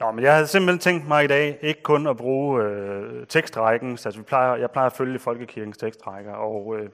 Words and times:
Nå, 0.00 0.10
men 0.10 0.24
jeg 0.24 0.34
havde 0.34 0.46
simpelthen 0.46 0.78
tænkt 0.78 1.08
mig 1.08 1.24
i 1.24 1.26
dag 1.26 1.58
ikke 1.60 1.82
kun 1.82 2.06
at 2.06 2.16
bruge 2.16 2.62
øh, 2.62 3.26
tekstrækken, 3.26 3.90
altså 3.90 4.10
vi 4.16 4.22
plejer, 4.22 4.56
jeg 4.56 4.70
plejer 4.70 4.86
at 4.86 4.92
følge 4.92 5.18
Folkekirkens 5.18 5.78
tekstrækker, 5.78 6.32
og 6.32 6.76
øh, 6.78 6.88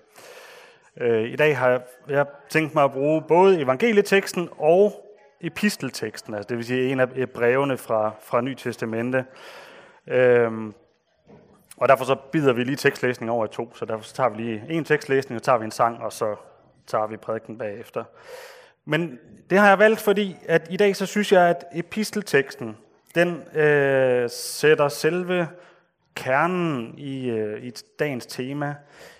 øh, 1.00 1.22
i 1.22 1.36
dag 1.36 1.58
har 1.58 1.68
jeg, 1.68 1.80
jeg 2.08 2.26
tænkt 2.48 2.74
mig 2.74 2.84
at 2.84 2.92
bruge 2.92 3.22
både 3.22 3.60
evangelieteksten 3.60 4.48
og 4.58 4.92
epistelteksten, 5.40 6.34
altså 6.34 6.48
det 6.48 6.56
vil 6.56 6.64
sige 6.64 6.92
en 6.92 7.00
af 7.00 7.30
brevene 7.34 7.78
fra, 7.78 8.12
fra 8.22 8.40
Ny 8.40 8.54
Testamente. 8.54 9.24
Øhm, 10.06 10.74
og 11.76 11.88
derfor 11.88 12.04
så 12.04 12.14
bider 12.32 12.52
vi 12.52 12.64
lige 12.64 12.76
tekstlæsning 12.76 13.30
over 13.30 13.44
i 13.44 13.48
to, 13.48 13.74
så 13.74 13.84
derfor 13.84 14.04
så 14.04 14.14
tager 14.14 14.28
vi 14.28 14.42
lige 14.42 14.62
en 14.68 14.84
tekstlæsning, 14.84 15.36
og 15.36 15.42
tager 15.42 15.58
vi 15.58 15.64
en 15.64 15.70
sang, 15.70 16.02
og 16.02 16.12
så 16.12 16.36
tager 16.86 17.06
vi 17.06 17.16
prædiken 17.16 17.58
bagefter. 17.58 18.04
Men 18.84 19.18
det 19.50 19.58
har 19.58 19.68
jeg 19.68 19.78
valgt, 19.78 20.00
fordi 20.00 20.36
at 20.48 20.66
i 20.70 20.76
dag 20.76 20.96
så 20.96 21.06
synes 21.06 21.32
jeg, 21.32 21.48
at 21.48 21.64
epistelteksten, 21.74 22.76
den 23.14 23.58
øh, 23.58 24.30
sætter 24.30 24.88
selve 24.88 25.48
kernen 26.14 26.98
i, 26.98 27.30
øh, 27.30 27.64
i 27.64 27.72
dagens 27.98 28.26
tema 28.26 28.74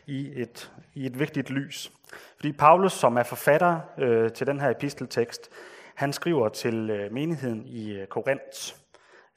i 0.07 0.33
et, 0.43 0.73
i 0.95 1.07
et 1.07 1.19
vigtigt 1.19 1.51
lys. 1.51 1.93
Fordi 2.37 2.52
Paulus, 2.52 2.93
som 2.93 3.16
er 3.16 3.23
forfatter 3.23 3.80
øh, 3.99 4.33
til 4.33 4.47
den 4.47 4.61
her 4.61 4.71
episteltekst, 4.71 5.51
han 5.95 6.12
skriver 6.12 6.49
til 6.49 6.91
øh, 6.91 7.12
menigheden 7.12 7.66
i 7.66 7.93
øh, 7.93 8.07
Korinth. 8.07 8.75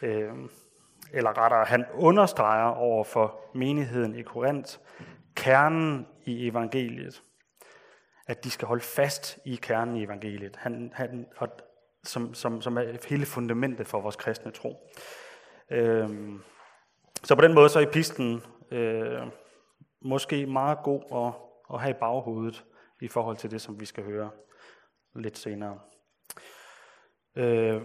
Øh, 0.02 0.30
eller 1.14 1.38
rettere, 1.38 1.66
han 1.66 1.86
understreger 1.94 2.70
over 2.70 3.04
for 3.04 3.40
menigheden 3.56 4.16
i 4.16 4.22
Korinth 4.22 4.78
kernen 5.36 6.08
i 6.26 6.48
evangeliet. 6.48 7.24
At 8.28 8.44
de 8.44 8.52
skal 8.52 8.68
holde 8.68 8.84
fast 8.84 9.40
i 9.46 9.56
kernen 9.56 9.96
i 9.96 10.04
evangeliet, 10.04 10.56
han, 10.56 10.92
han, 10.94 11.26
og, 11.38 11.50
som, 12.04 12.34
som, 12.34 12.62
som 12.62 12.78
er 12.78 13.08
hele 13.10 13.26
fundamentet 13.26 13.88
for 13.88 14.02
vores 14.02 14.16
kristne 14.16 14.52
tro. 14.52 14.92
Øh, 15.72 16.10
så 17.24 17.36
på 17.36 17.42
den 17.42 17.54
måde 17.54 17.70
så 17.70 17.80
er 17.80 17.84
epistlen 17.84 18.44
øh, 18.72 19.22
måske 20.02 20.46
meget 20.46 20.78
god 20.84 21.02
at, 21.12 21.34
at 21.76 21.82
have 21.82 21.92
i 21.92 22.00
baghovedet 22.00 22.66
i 23.02 23.08
forhold 23.08 23.38
til 23.38 23.52
det, 23.52 23.62
som 23.62 23.80
vi 23.80 23.86
skal 23.86 24.04
høre 24.04 24.30
lidt 25.16 25.38
senere. 25.38 25.80
Øh, 27.36 27.82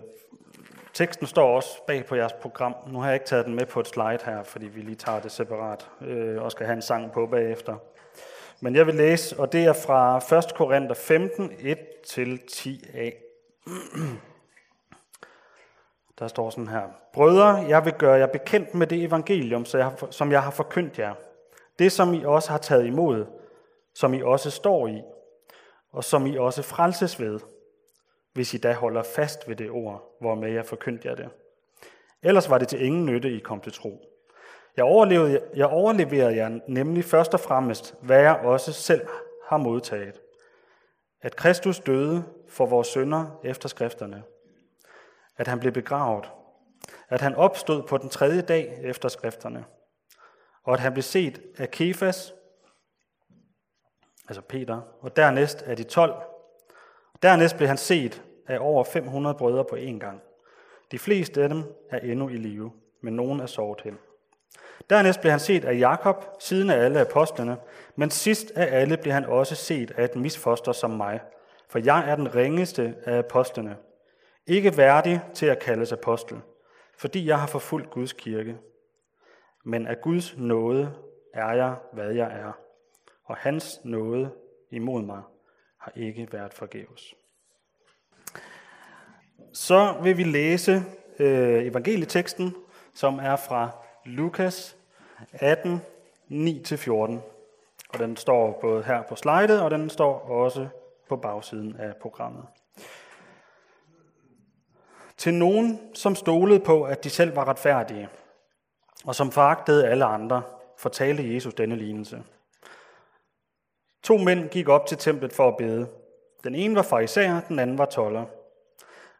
teksten 0.92 1.26
står 1.26 1.56
også 1.56 1.86
bag 1.86 2.06
på 2.06 2.14
jeres 2.14 2.32
program. 2.32 2.74
Nu 2.86 2.98
har 2.98 3.06
jeg 3.06 3.14
ikke 3.14 3.26
taget 3.26 3.46
den 3.46 3.54
med 3.54 3.66
på 3.66 3.80
et 3.80 3.86
slide 3.86 4.18
her, 4.24 4.42
fordi 4.42 4.66
vi 4.66 4.80
lige 4.80 4.96
tager 4.96 5.20
det 5.20 5.32
separat 5.32 5.90
øh, 6.00 6.42
og 6.42 6.52
skal 6.52 6.66
have 6.66 6.76
en 6.76 6.82
sang 6.82 7.12
på 7.12 7.26
bagefter. 7.26 7.76
Men 8.60 8.76
jeg 8.76 8.86
vil 8.86 8.94
læse, 8.94 9.40
og 9.40 9.52
det 9.52 9.64
er 9.64 9.72
fra 9.72 10.16
1. 10.38 10.54
Korinther 10.54 10.94
15, 10.94 11.50
1-10a. 11.50 13.31
Der 16.18 16.28
står 16.28 16.50
sådan 16.50 16.68
her. 16.68 16.82
Brødre, 17.12 17.46
jeg 17.46 17.84
vil 17.84 17.92
gøre 17.92 18.14
jer 18.14 18.26
bekendt 18.26 18.74
med 18.74 18.86
det 18.86 19.04
evangelium, 19.04 19.64
som 20.10 20.32
jeg 20.32 20.42
har 20.42 20.50
forkyndt 20.50 20.98
jer. 20.98 21.14
Det, 21.78 21.92
som 21.92 22.14
I 22.14 22.24
også 22.24 22.50
har 22.50 22.58
taget 22.58 22.86
imod, 22.86 23.26
som 23.94 24.14
I 24.14 24.22
også 24.22 24.50
står 24.50 24.86
i, 24.86 25.02
og 25.92 26.04
som 26.04 26.26
I 26.26 26.36
også 26.36 26.62
frelses 26.62 27.20
ved– 27.20 27.40
hvis 28.32 28.54
I 28.54 28.58
da 28.58 28.72
holder 28.72 29.02
fast 29.02 29.48
ved 29.48 29.56
det 29.56 29.70
ord, 29.70 30.16
hvormed 30.20 30.52
jeg 30.52 30.66
forkyndte 30.66 31.08
jer 31.08 31.14
det. 31.14 31.28
Ellers 32.22 32.50
var 32.50 32.58
det 32.58 32.68
til 32.68 32.84
ingen 32.84 33.06
nytte, 33.06 33.36
I 33.36 33.38
kom 33.38 33.60
til 33.60 33.72
tro. 33.72 34.08
Jeg 34.76 34.84
overlevede, 34.84 35.40
jeg 35.56 35.66
overleverede 35.66 36.36
jer 36.36 36.58
nemlig 36.68 37.04
først 37.04 37.34
og 37.34 37.40
fremmest, 37.40 37.94
hvad 38.02 38.20
jeg 38.20 38.36
også 38.36 38.72
selv 38.72 39.06
har 39.46 39.56
modtaget. 39.56 40.20
At 41.22 41.36
Kristus 41.36 41.80
døde 41.80 42.24
for 42.48 42.66
vores 42.66 42.88
sønder 42.88 43.40
efter 43.44 43.68
skrifterne. 43.68 44.22
At 45.36 45.48
han 45.48 45.60
blev 45.60 45.72
begravet. 45.72 46.30
At 47.08 47.20
han 47.20 47.34
opstod 47.34 47.82
på 47.82 47.98
den 47.98 48.08
tredje 48.08 48.42
dag 48.42 48.78
efter 48.82 49.08
skrifterne. 49.08 49.64
Og 50.64 50.74
at 50.74 50.80
han 50.80 50.92
blev 50.92 51.02
set 51.02 51.42
af 51.58 51.70
Kefas, 51.70 52.34
altså 54.28 54.42
Peter, 54.42 54.80
og 55.00 55.16
dernæst 55.16 55.62
af 55.62 55.76
de 55.76 55.84
tolv, 55.84 56.12
Dernæst 57.22 57.56
blev 57.56 57.68
han 57.68 57.76
set 57.76 58.22
af 58.46 58.58
over 58.60 58.84
500 58.84 59.34
brødre 59.34 59.64
på 59.64 59.76
én 59.76 59.98
gang. 59.98 60.22
De 60.90 60.98
fleste 60.98 61.42
af 61.42 61.48
dem 61.48 61.64
er 61.90 61.98
endnu 61.98 62.28
i 62.28 62.36
live, 62.36 62.72
men 63.02 63.16
nogen 63.16 63.40
er 63.40 63.46
sovet 63.46 63.80
hen. 63.80 63.98
Dernæst 64.90 65.20
blev 65.20 65.30
han 65.30 65.40
set 65.40 65.64
af 65.64 65.78
Jakob, 65.78 66.24
siden 66.38 66.70
af 66.70 66.84
alle 66.84 67.00
apostlene, 67.00 67.56
men 67.96 68.10
sidst 68.10 68.50
af 68.50 68.80
alle 68.80 68.96
blev 68.96 69.12
han 69.12 69.24
også 69.24 69.54
set 69.54 69.90
af 69.90 70.04
et 70.04 70.16
misfoster 70.16 70.72
som 70.72 70.90
mig, 70.90 71.20
for 71.68 71.78
jeg 71.78 72.10
er 72.10 72.16
den 72.16 72.34
ringeste 72.34 72.94
af 73.04 73.18
apostlene. 73.18 73.76
Ikke 74.46 74.76
værdig 74.76 75.20
til 75.34 75.46
at 75.46 75.58
kaldes 75.58 75.92
apostel, 75.92 76.40
fordi 76.98 77.26
jeg 77.26 77.40
har 77.40 77.46
forfulgt 77.46 77.90
Guds 77.90 78.12
kirke. 78.12 78.56
Men 79.64 79.86
af 79.86 80.00
Guds 80.00 80.34
nåde 80.36 80.92
er 81.34 81.52
jeg, 81.52 81.74
hvad 81.92 82.10
jeg 82.10 82.26
er, 82.26 82.52
og 83.24 83.36
hans 83.36 83.80
nåde 83.84 84.30
imod 84.70 85.02
mig 85.02 85.22
har 85.78 85.92
ikke 85.96 86.28
været 86.32 86.54
forgæves. 86.54 87.14
Så 89.52 89.94
vil 90.02 90.16
vi 90.16 90.24
læse 90.24 90.82
øh, 91.18 91.64
evangelieteksten, 91.64 92.54
som 92.94 93.18
er 93.18 93.36
fra 93.36 93.70
Lukas 94.04 94.76
18, 95.32 95.82
9-14. 96.30 96.92
Og 97.88 97.98
den 97.98 98.16
står 98.16 98.58
både 98.60 98.82
her 98.82 99.02
på 99.02 99.16
slidet, 99.16 99.62
og 99.62 99.70
den 99.70 99.90
står 99.90 100.30
også 100.30 100.68
på 101.08 101.16
bagsiden 101.16 101.76
af 101.78 101.96
programmet. 101.96 102.44
Til 105.16 105.34
nogen, 105.34 105.80
som 105.94 106.14
stolede 106.14 106.60
på, 106.60 106.84
at 106.84 107.04
de 107.04 107.10
selv 107.10 107.36
var 107.36 107.48
retfærdige, 107.48 108.08
og 109.04 109.14
som 109.14 109.30
foragtede 109.30 109.88
alle 109.88 110.04
andre, 110.04 110.42
fortalte 110.78 111.34
Jesus 111.34 111.54
denne 111.54 111.76
lignelse. 111.76 112.22
To 114.02 114.16
mænd 114.16 114.48
gik 114.48 114.68
op 114.68 114.86
til 114.86 114.98
templet 114.98 115.32
for 115.32 115.48
at 115.48 115.56
bede. 115.56 115.88
Den 116.44 116.54
ene 116.54 116.74
var 116.74 116.82
fariser, 116.82 117.40
den 117.48 117.58
anden 117.58 117.78
var 117.78 117.84
toller. 117.84 118.24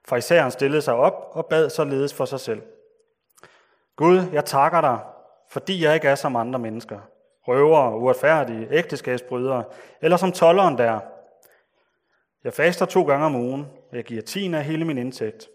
Farisæeren 0.04 0.50
stillede 0.50 0.82
sig 0.82 0.94
op 0.94 1.28
og 1.30 1.46
bad 1.46 1.70
således 1.70 2.14
for 2.14 2.24
sig 2.24 2.40
selv. 2.40 2.62
Gud, 4.02 4.30
jeg 4.32 4.44
takker 4.44 4.80
dig, 4.80 4.98
fordi 5.48 5.84
jeg 5.84 5.94
ikke 5.94 6.08
er 6.08 6.14
som 6.14 6.36
andre 6.36 6.58
mennesker. 6.58 7.00
Røvere, 7.48 7.98
uretfærdige, 7.98 8.68
ægteskabsbrydere, 8.70 9.64
eller 10.00 10.16
som 10.16 10.32
tolleren 10.32 10.78
der. 10.78 11.00
Jeg 12.44 12.52
faster 12.52 12.86
to 12.86 13.04
gange 13.04 13.26
om 13.26 13.34
ugen, 13.34 13.66
og 13.90 13.96
jeg 13.96 14.04
giver 14.04 14.22
tiende 14.22 14.58
af 14.58 14.64
hele 14.64 14.84
min 14.84 14.98
indtægt. 14.98 15.48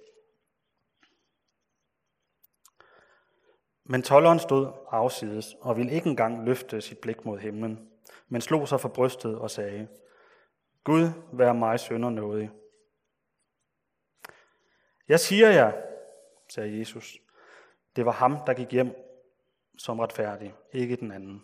Men 3.83 4.01
tolleren 4.01 4.39
stod 4.39 4.67
afsides 4.91 5.55
og 5.61 5.77
ville 5.77 5.91
ikke 5.91 6.09
engang 6.09 6.45
løfte 6.45 6.81
sit 6.81 6.97
blik 6.97 7.25
mod 7.25 7.39
himlen 7.39 7.89
men 8.29 8.41
slog 8.41 8.67
sig 8.67 8.79
for 8.79 8.89
brystet 8.89 9.39
og 9.39 9.51
sagde, 9.51 9.87
Gud, 10.83 11.09
vær 11.33 11.53
mig 11.53 11.79
sønder 11.79 12.09
nådig. 12.09 12.51
Jeg 15.07 15.19
siger 15.19 15.49
jer, 15.49 15.71
sagde 16.49 16.79
Jesus, 16.79 17.17
det 17.97 18.05
var 18.05 18.11
ham, 18.11 18.37
der 18.47 18.53
gik 18.53 18.71
hjem 18.71 18.95
som 19.77 19.99
retfærdig, 19.99 20.53
ikke 20.73 20.95
den 20.95 21.11
anden. 21.11 21.43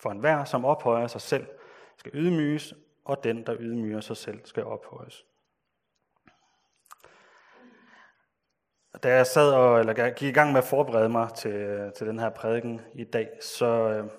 For 0.00 0.10
enhver, 0.10 0.44
som 0.44 0.64
ophøjer 0.64 1.06
sig 1.06 1.20
selv, 1.20 1.46
skal 1.96 2.10
ydmyges, 2.14 2.74
og 3.04 3.24
den, 3.24 3.46
der 3.46 3.56
ydmyger 3.58 4.00
sig 4.00 4.16
selv, 4.16 4.40
skal 4.44 4.64
ophøjes. 4.64 5.24
Da 9.02 9.16
jeg 9.16 9.26
sad 9.26 9.52
og 9.52 9.80
eller 9.80 10.10
gik 10.10 10.28
i 10.28 10.32
gang 10.32 10.52
med 10.52 10.58
at 10.58 10.64
forberede 10.64 11.08
mig 11.08 11.28
til, 11.34 11.92
til 11.96 12.06
den 12.06 12.18
her 12.18 12.30
prædiken 12.30 12.80
i 12.94 13.04
dag, 13.04 13.28
så, 13.40 13.66
øh, 13.66 14.10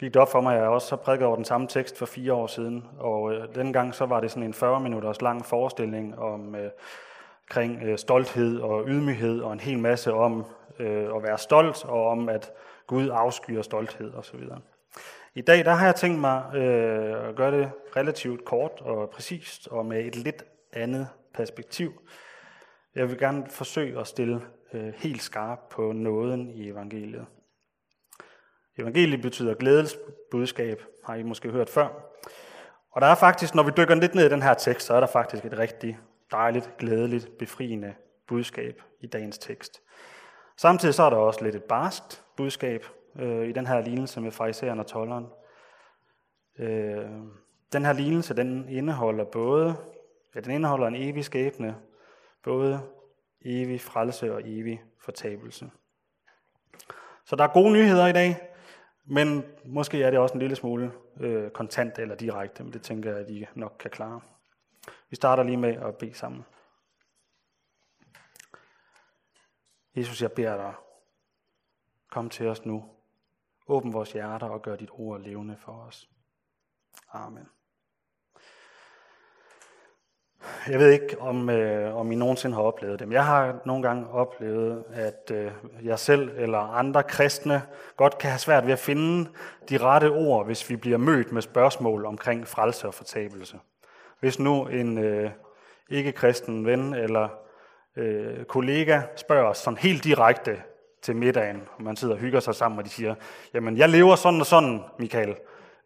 gik 0.00 0.14
det 0.14 0.22
op 0.22 0.28
for 0.28 0.40
mig, 0.40 0.54
at 0.54 0.60
jeg 0.60 0.68
også 0.68 0.96
har 0.96 1.02
prædiket 1.02 1.26
over 1.26 1.36
den 1.36 1.44
samme 1.44 1.66
tekst 1.66 1.98
for 1.98 2.06
fire 2.06 2.32
år 2.32 2.46
siden. 2.46 2.88
Og 2.98 3.32
øh, 3.32 3.40
dengang 3.40 3.72
gang 3.72 3.94
så 3.94 4.06
var 4.06 4.20
det 4.20 4.30
sådan 4.30 4.42
en 4.42 4.54
40 4.54 4.80
minutters 4.80 5.22
lang 5.22 5.46
forestilling 5.46 6.18
om 6.18 6.54
øh, 6.54 6.70
kring 7.48 7.82
øh, 7.82 7.98
stolthed 7.98 8.60
og 8.60 8.84
ydmyghed 8.88 9.40
og 9.40 9.52
en 9.52 9.60
hel 9.60 9.78
masse 9.78 10.12
om 10.12 10.44
øh, 10.78 11.16
at 11.16 11.22
være 11.22 11.38
stolt 11.38 11.84
og 11.84 12.06
om 12.06 12.28
at 12.28 12.52
Gud 12.86 13.10
afskyer 13.12 13.62
stolthed 13.62 14.14
osv. 14.14 14.40
I 15.34 15.40
dag 15.40 15.64
der 15.64 15.72
har 15.72 15.86
jeg 15.86 15.94
tænkt 15.94 16.20
mig 16.20 16.54
øh, 16.54 17.28
at 17.28 17.36
gøre 17.36 17.60
det 17.60 17.70
relativt 17.96 18.44
kort 18.44 18.80
og 18.80 19.10
præcist 19.10 19.68
og 19.68 19.86
med 19.86 20.04
et 20.04 20.16
lidt 20.16 20.44
andet 20.72 21.08
perspektiv. 21.34 21.92
Jeg 22.94 23.08
vil 23.08 23.18
gerne 23.18 23.46
forsøge 23.50 24.00
at 24.00 24.06
stille 24.06 24.40
øh, 24.72 24.92
helt 24.96 25.22
skarp 25.22 25.58
på 25.70 25.92
nåden 25.92 26.50
i 26.50 26.68
evangeliet. 26.68 27.26
Evangeliet 28.78 29.22
betyder 29.22 29.54
glædesbudskab, 29.54 30.82
har 31.04 31.14
I 31.14 31.22
måske 31.22 31.50
hørt 31.50 31.70
før. 31.70 31.88
Og 32.92 33.00
der 33.00 33.06
er 33.06 33.14
faktisk, 33.14 33.54
når 33.54 33.62
vi 33.62 33.70
dykker 33.76 33.94
lidt 33.94 34.14
ned 34.14 34.26
i 34.26 34.28
den 34.28 34.42
her 34.42 34.54
tekst, 34.54 34.86
så 34.86 34.94
er 34.94 35.00
der 35.00 35.06
faktisk 35.06 35.44
et 35.44 35.58
rigtig 35.58 35.98
dejligt, 36.30 36.70
glædeligt, 36.78 37.38
befriende 37.38 37.94
budskab 38.28 38.82
i 39.00 39.06
dagens 39.06 39.38
tekst. 39.38 39.80
Samtidig 40.60 40.94
så 40.94 41.02
er 41.02 41.10
der 41.10 41.16
også 41.16 41.44
lidt 41.44 41.54
et 41.54 41.64
barskt 41.64 42.24
budskab 42.36 42.84
øh, 43.16 43.48
i 43.48 43.52
den 43.52 43.66
her 43.66 43.80
lignelse 43.80 44.20
med 44.20 44.30
farisæeren 44.30 44.80
og 44.80 44.86
tolleren. 44.86 45.26
Øh, 46.58 47.10
den 47.72 47.84
her 47.84 47.92
lignelse, 47.92 48.36
den 48.36 48.68
indeholder 48.68 49.24
både, 49.24 49.76
ja, 50.34 50.40
den 50.40 50.52
indeholder 50.52 50.86
en 50.86 50.94
evig 50.96 51.24
skæbne, 51.24 51.76
både 52.44 52.80
evig 53.44 53.80
frelse 53.80 54.34
og 54.34 54.40
evig 54.44 54.82
fortabelse. 55.00 55.70
Så 57.24 57.36
der 57.36 57.44
er 57.44 57.52
gode 57.52 57.72
nyheder 57.72 58.06
i 58.06 58.12
dag, 58.12 58.36
men 59.04 59.44
måske 59.64 60.02
er 60.02 60.10
det 60.10 60.18
også 60.18 60.32
en 60.32 60.40
lille 60.40 60.56
smule 60.56 60.92
øh, 61.20 61.50
kontant 61.50 61.98
eller 61.98 62.14
direkte, 62.14 62.62
men 62.64 62.72
det 62.72 62.82
tænker 62.82 63.10
jeg, 63.10 63.18
at 63.18 63.30
I 63.30 63.46
nok 63.54 63.76
kan 63.78 63.90
klare. 63.90 64.20
Vi 65.10 65.16
starter 65.16 65.42
lige 65.42 65.56
med 65.56 65.76
at 65.76 65.96
bede 65.96 66.14
sammen. 66.14 66.44
Jesus, 69.98 70.22
jeg 70.22 70.32
beder 70.32 70.56
dig, 70.56 70.74
kom 72.10 72.30
til 72.30 72.46
os 72.46 72.66
nu. 72.66 72.84
Åbn 73.68 73.92
vores 73.92 74.12
hjerter 74.12 74.46
og 74.46 74.62
gør 74.62 74.76
dit 74.76 74.90
ord 74.92 75.20
levende 75.20 75.56
for 75.56 75.72
os. 75.72 76.08
Amen. 77.12 77.48
Jeg 80.68 80.78
ved 80.78 80.90
ikke, 80.90 81.20
om, 81.20 81.50
øh, 81.50 81.96
om 81.96 82.12
I 82.12 82.14
nogensinde 82.14 82.56
har 82.56 82.62
oplevet 82.62 82.98
det, 82.98 83.08
men 83.08 83.12
jeg 83.12 83.26
har 83.26 83.60
nogle 83.64 83.82
gange 83.82 84.10
oplevet, 84.10 84.84
at 84.92 85.30
øh, 85.34 85.52
jeg 85.82 85.98
selv 85.98 86.30
eller 86.36 86.58
andre 86.58 87.02
kristne 87.02 87.62
godt 87.96 88.18
kan 88.18 88.30
have 88.30 88.38
svært 88.38 88.66
ved 88.66 88.72
at 88.72 88.78
finde 88.78 89.30
de 89.68 89.78
rette 89.78 90.10
ord, 90.10 90.46
hvis 90.46 90.70
vi 90.70 90.76
bliver 90.76 90.98
mødt 90.98 91.32
med 91.32 91.42
spørgsmål 91.42 92.06
omkring 92.06 92.46
frelse 92.46 92.86
og 92.86 92.94
fortabelse. 92.94 93.58
Hvis 94.20 94.38
nu 94.38 94.66
en 94.66 94.98
øh, 94.98 95.30
ikke-kristen 95.90 96.66
ven 96.66 96.94
eller 96.94 97.28
øh, 97.98 98.44
kollega 98.44 99.02
spørger 99.16 99.48
os 99.48 99.58
sådan 99.58 99.78
helt 99.78 100.04
direkte 100.04 100.62
til 101.02 101.16
middagen, 101.16 101.62
og 101.76 101.82
man 101.82 101.96
sidder 101.96 102.14
og 102.14 102.20
hygger 102.20 102.40
sig 102.40 102.54
sammen, 102.54 102.78
og 102.78 102.84
de 102.84 102.90
siger, 102.90 103.14
jamen 103.54 103.76
jeg 103.76 103.88
lever 103.88 104.16
sådan 104.16 104.40
og 104.40 104.46
sådan, 104.46 104.82
Michael, 104.98 105.36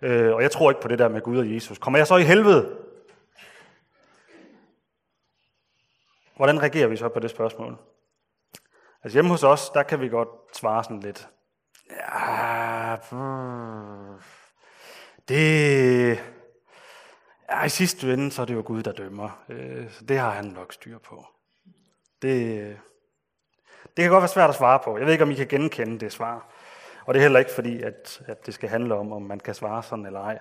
øh, 0.02 0.34
og 0.34 0.42
jeg 0.42 0.50
tror 0.50 0.70
ikke 0.70 0.80
på 0.80 0.88
det 0.88 0.98
der 0.98 1.08
med 1.08 1.20
Gud 1.20 1.38
og 1.38 1.54
Jesus. 1.54 1.78
Kommer 1.78 1.98
jeg 1.98 2.06
så 2.06 2.16
i 2.16 2.22
helvede? 2.22 2.76
Hvordan 6.36 6.62
reagerer 6.62 6.86
vi 6.86 6.96
så 6.96 7.08
på 7.08 7.20
det 7.20 7.30
spørgsmål? 7.30 7.76
Altså 9.04 9.16
hjemme 9.16 9.30
hos 9.30 9.44
os, 9.44 9.70
der 9.70 9.82
kan 9.82 10.00
vi 10.00 10.08
godt 10.08 10.28
svare 10.52 10.84
sådan 10.84 11.00
lidt. 11.00 11.28
Ja, 11.90 12.96
det... 15.28 16.18
Ja, 17.50 17.64
i 17.64 17.68
sidste 17.68 18.12
ende, 18.12 18.30
så 18.30 18.42
er 18.42 18.46
det 18.46 18.54
jo 18.54 18.62
Gud, 18.66 18.82
der 18.82 18.92
dømmer. 18.92 19.44
Øh, 19.48 19.90
så 19.90 20.04
det 20.04 20.18
har 20.18 20.30
han 20.30 20.44
nok 20.44 20.72
styr 20.72 20.98
på. 20.98 21.26
Det, 22.22 22.78
det 23.96 24.02
kan 24.02 24.10
godt 24.10 24.22
være 24.22 24.28
svært 24.28 24.50
at 24.50 24.56
svare 24.56 24.80
på. 24.84 24.98
Jeg 24.98 25.06
ved 25.06 25.12
ikke, 25.12 25.24
om 25.24 25.30
I 25.30 25.34
kan 25.34 25.48
genkende 25.48 26.00
det 26.00 26.12
svar. 26.12 26.48
Og 27.06 27.14
det 27.14 27.20
er 27.20 27.22
heller 27.22 27.38
ikke 27.38 27.50
fordi, 27.50 27.82
at, 27.82 28.22
at 28.26 28.46
det 28.46 28.54
skal 28.54 28.68
handle 28.68 28.94
om, 28.94 29.12
om 29.12 29.22
man 29.22 29.40
kan 29.40 29.54
svare 29.54 29.82
sådan 29.82 30.06
eller 30.06 30.20
ej. 30.20 30.38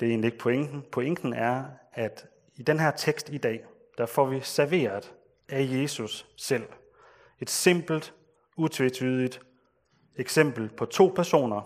Det 0.00 0.06
er 0.06 0.10
egentlig 0.10 0.28
ikke 0.28 0.38
pointen. 0.38 0.84
Pointen 0.92 1.32
er, 1.32 1.64
at 1.92 2.26
i 2.54 2.62
den 2.62 2.80
her 2.80 2.90
tekst 2.90 3.28
i 3.28 3.38
dag, 3.38 3.64
der 3.98 4.06
får 4.06 4.24
vi 4.24 4.40
serveret 4.40 5.14
af 5.48 5.68
Jesus 5.70 6.26
selv. 6.36 6.68
Et 7.40 7.50
simpelt, 7.50 8.14
utvetydigt 8.56 9.40
eksempel 10.16 10.68
på 10.68 10.84
to 10.84 11.12
personer. 11.16 11.62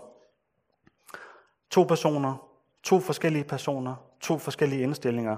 To 1.69 1.83
personer, 1.83 2.49
to 2.83 2.99
forskellige 2.99 3.43
personer, 3.43 3.95
to 4.21 4.37
forskellige 4.37 4.81
indstillinger. 4.81 5.37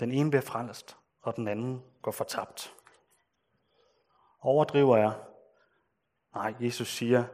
Den 0.00 0.12
ene 0.12 0.30
bliver 0.30 0.42
frelst, 0.42 0.96
og 1.22 1.36
den 1.36 1.48
anden 1.48 1.82
går 2.02 2.10
fortabt. 2.10 2.73
Overdriver 4.44 4.96
jeg? 4.96 5.12
Nej, 6.34 6.54
Jesus 6.60 6.88
siger, 6.88 7.24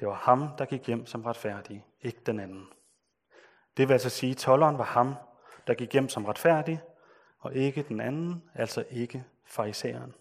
det 0.00 0.08
var 0.08 0.14
ham, 0.14 0.48
der 0.58 0.64
gik 0.64 0.86
hjem 0.86 1.06
som 1.06 1.24
retfærdig, 1.24 1.84
ikke 2.00 2.20
den 2.26 2.40
anden. 2.40 2.68
Det 3.76 3.88
vil 3.88 3.92
altså 3.92 4.10
sige, 4.10 4.30
at 4.30 4.36
tolleren 4.36 4.78
var 4.78 4.84
ham, 4.84 5.14
der 5.66 5.74
gik 5.74 5.92
hjem 5.92 6.08
som 6.08 6.24
retfærdig, 6.24 6.80
og 7.38 7.54
ikke 7.54 7.82
den 7.82 8.00
anden, 8.00 8.50
altså 8.54 8.84
ikke 8.90 9.24
farisæeren. 9.44 10.14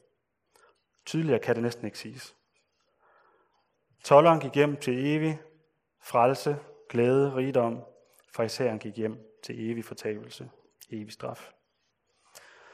Tydeligere 1.06 1.40
kan 1.40 1.56
det 1.56 1.64
næsten 1.64 1.86
ikke 1.86 2.00
siges. 2.00 2.36
Tolleren 4.04 4.40
gik 4.40 4.56
hjem 4.56 4.78
til 4.78 5.08
evig 5.08 5.42
frelse, 6.02 6.58
glæde, 6.90 7.36
rigdom. 7.36 7.84
Farisæeren 8.34 8.80
gik 8.80 8.96
hjem 8.96 9.40
til 9.44 9.72
evig 9.72 9.86
fortabelse, 9.86 10.50
evig 10.90 11.14
straf. 11.14 11.52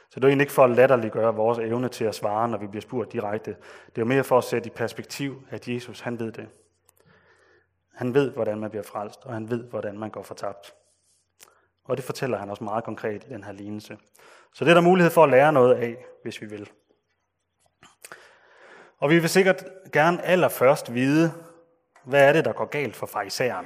Så 0.09 0.19
det 0.19 0.23
er 0.23 0.27
egentlig 0.27 0.43
ikke 0.43 0.53
for 0.53 0.63
at 0.63 0.69
latterliggøre 0.69 1.35
vores 1.35 1.59
evne 1.59 1.89
til 1.89 2.05
at 2.05 2.15
svare, 2.15 2.49
når 2.49 2.57
vi 2.57 2.67
bliver 2.67 2.81
spurgt 2.81 3.13
direkte. 3.13 3.51
Det 3.85 3.97
er 3.97 4.01
jo 4.01 4.05
mere 4.05 4.23
for 4.23 4.37
at 4.37 4.43
sætte 4.43 4.67
i 4.67 4.69
perspektiv, 4.69 5.43
at 5.49 5.67
Jesus 5.67 5.99
han 5.99 6.19
ved 6.19 6.31
det. 6.31 6.47
Han 7.93 8.13
ved, 8.13 8.31
hvordan 8.31 8.59
man 8.59 8.69
bliver 8.69 8.83
frelst, 8.83 9.19
og 9.25 9.33
han 9.33 9.49
ved, 9.49 9.63
hvordan 9.63 9.99
man 9.99 10.09
går 10.09 10.23
fortabt. 10.23 10.73
Og 11.83 11.97
det 11.97 12.05
fortæller 12.05 12.37
han 12.37 12.49
også 12.49 12.63
meget 12.63 12.83
konkret 12.83 13.23
i 13.23 13.29
den 13.29 13.43
her 13.43 13.51
lignelse. 13.51 13.97
Så 14.53 14.65
det 14.65 14.71
er 14.71 14.75
der 14.75 14.81
mulighed 14.81 15.11
for 15.11 15.23
at 15.23 15.29
lære 15.29 15.53
noget 15.53 15.73
af, 15.75 16.05
hvis 16.23 16.41
vi 16.41 16.45
vil. 16.45 16.69
Og 18.99 19.09
vi 19.09 19.19
vil 19.19 19.29
sikkert 19.29 19.65
gerne 19.93 20.23
allerførst 20.23 20.93
vide, 20.93 21.33
hvad 22.03 22.27
er 22.27 22.33
det, 22.33 22.45
der 22.45 22.53
går 22.53 22.65
galt 22.65 22.95
for 22.95 23.05
farisæeren, 23.05 23.65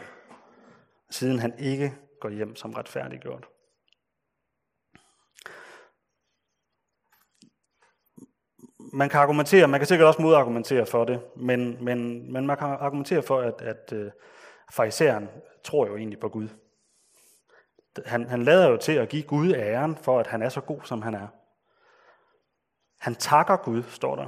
siden 1.10 1.40
han 1.40 1.54
ikke 1.60 1.94
går 2.20 2.30
hjem 2.30 2.56
som 2.56 2.74
retfærdiggjort. 2.74 3.48
Man 8.94 9.10
kan 9.10 9.20
argumentere, 9.20 9.68
man 9.68 9.80
kan 9.80 9.88
sikkert 9.88 10.08
også 10.08 10.22
modargumentere 10.22 10.86
for 10.86 11.06
det, 11.06 11.22
men, 11.36 11.78
men, 11.84 12.32
men 12.34 12.48
man 12.48 12.58
kan 12.58 12.68
argumentere 12.68 13.22
for, 13.22 13.40
at, 13.42 13.62
at 13.62 13.94
øh, 13.94 14.12
farisæeren 14.72 15.30
tror 15.64 15.88
jo 15.88 15.98
egentlig 15.98 16.20
på 16.20 16.30
Gud 16.30 16.48
han, 18.06 18.28
han 18.28 18.44
lader 18.44 18.70
jo 18.70 18.78
til 18.78 18.92
at 18.92 19.10
give 19.10 19.24
Gud 19.24 19.54
æren 19.54 19.98
for, 19.98 20.20
at 20.20 20.28
han 20.28 20.42
er 20.42 20.50
så 20.50 20.62
god, 20.62 20.82
som 20.84 21.02
han 21.02 21.14
er. 21.14 21.28
Han 23.00 23.16
takker 23.16 23.58
Gud, 23.58 23.84
står 23.84 24.16
der. 24.16 24.28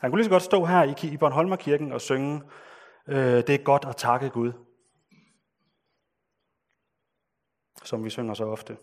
Han 0.00 0.10
kunne 0.10 0.18
lige 0.18 0.24
så 0.24 0.30
godt 0.30 0.42
stå 0.42 0.64
her 0.64 0.82
i, 0.82 1.12
i 1.12 1.16
Bornholmerkirken 1.16 1.92
og 1.92 2.00
synge, 2.00 2.42
øh, 3.06 3.16
det 3.46 3.50
er 3.50 3.64
godt 3.64 3.84
at 3.84 3.96
takke 3.96 4.30
Gud. 4.30 4.52
Som 7.84 8.04
vi 8.04 8.10
synger 8.10 8.34
så 8.34 8.44
ofte. 8.44 8.76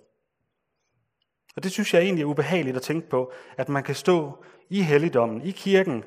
Og 1.60 1.64
det 1.64 1.72
synes 1.72 1.94
jeg 1.94 2.02
egentlig 2.02 2.22
er 2.24 2.28
ubehageligt 2.28 2.76
at 2.76 2.82
tænke 2.82 3.10
på, 3.10 3.32
at 3.58 3.70
man 3.70 3.84
kan 3.84 3.96
stå 3.96 4.44
i 4.70 4.82
helligdommen, 4.82 5.42
i 5.42 5.52
kirken, 5.52 6.04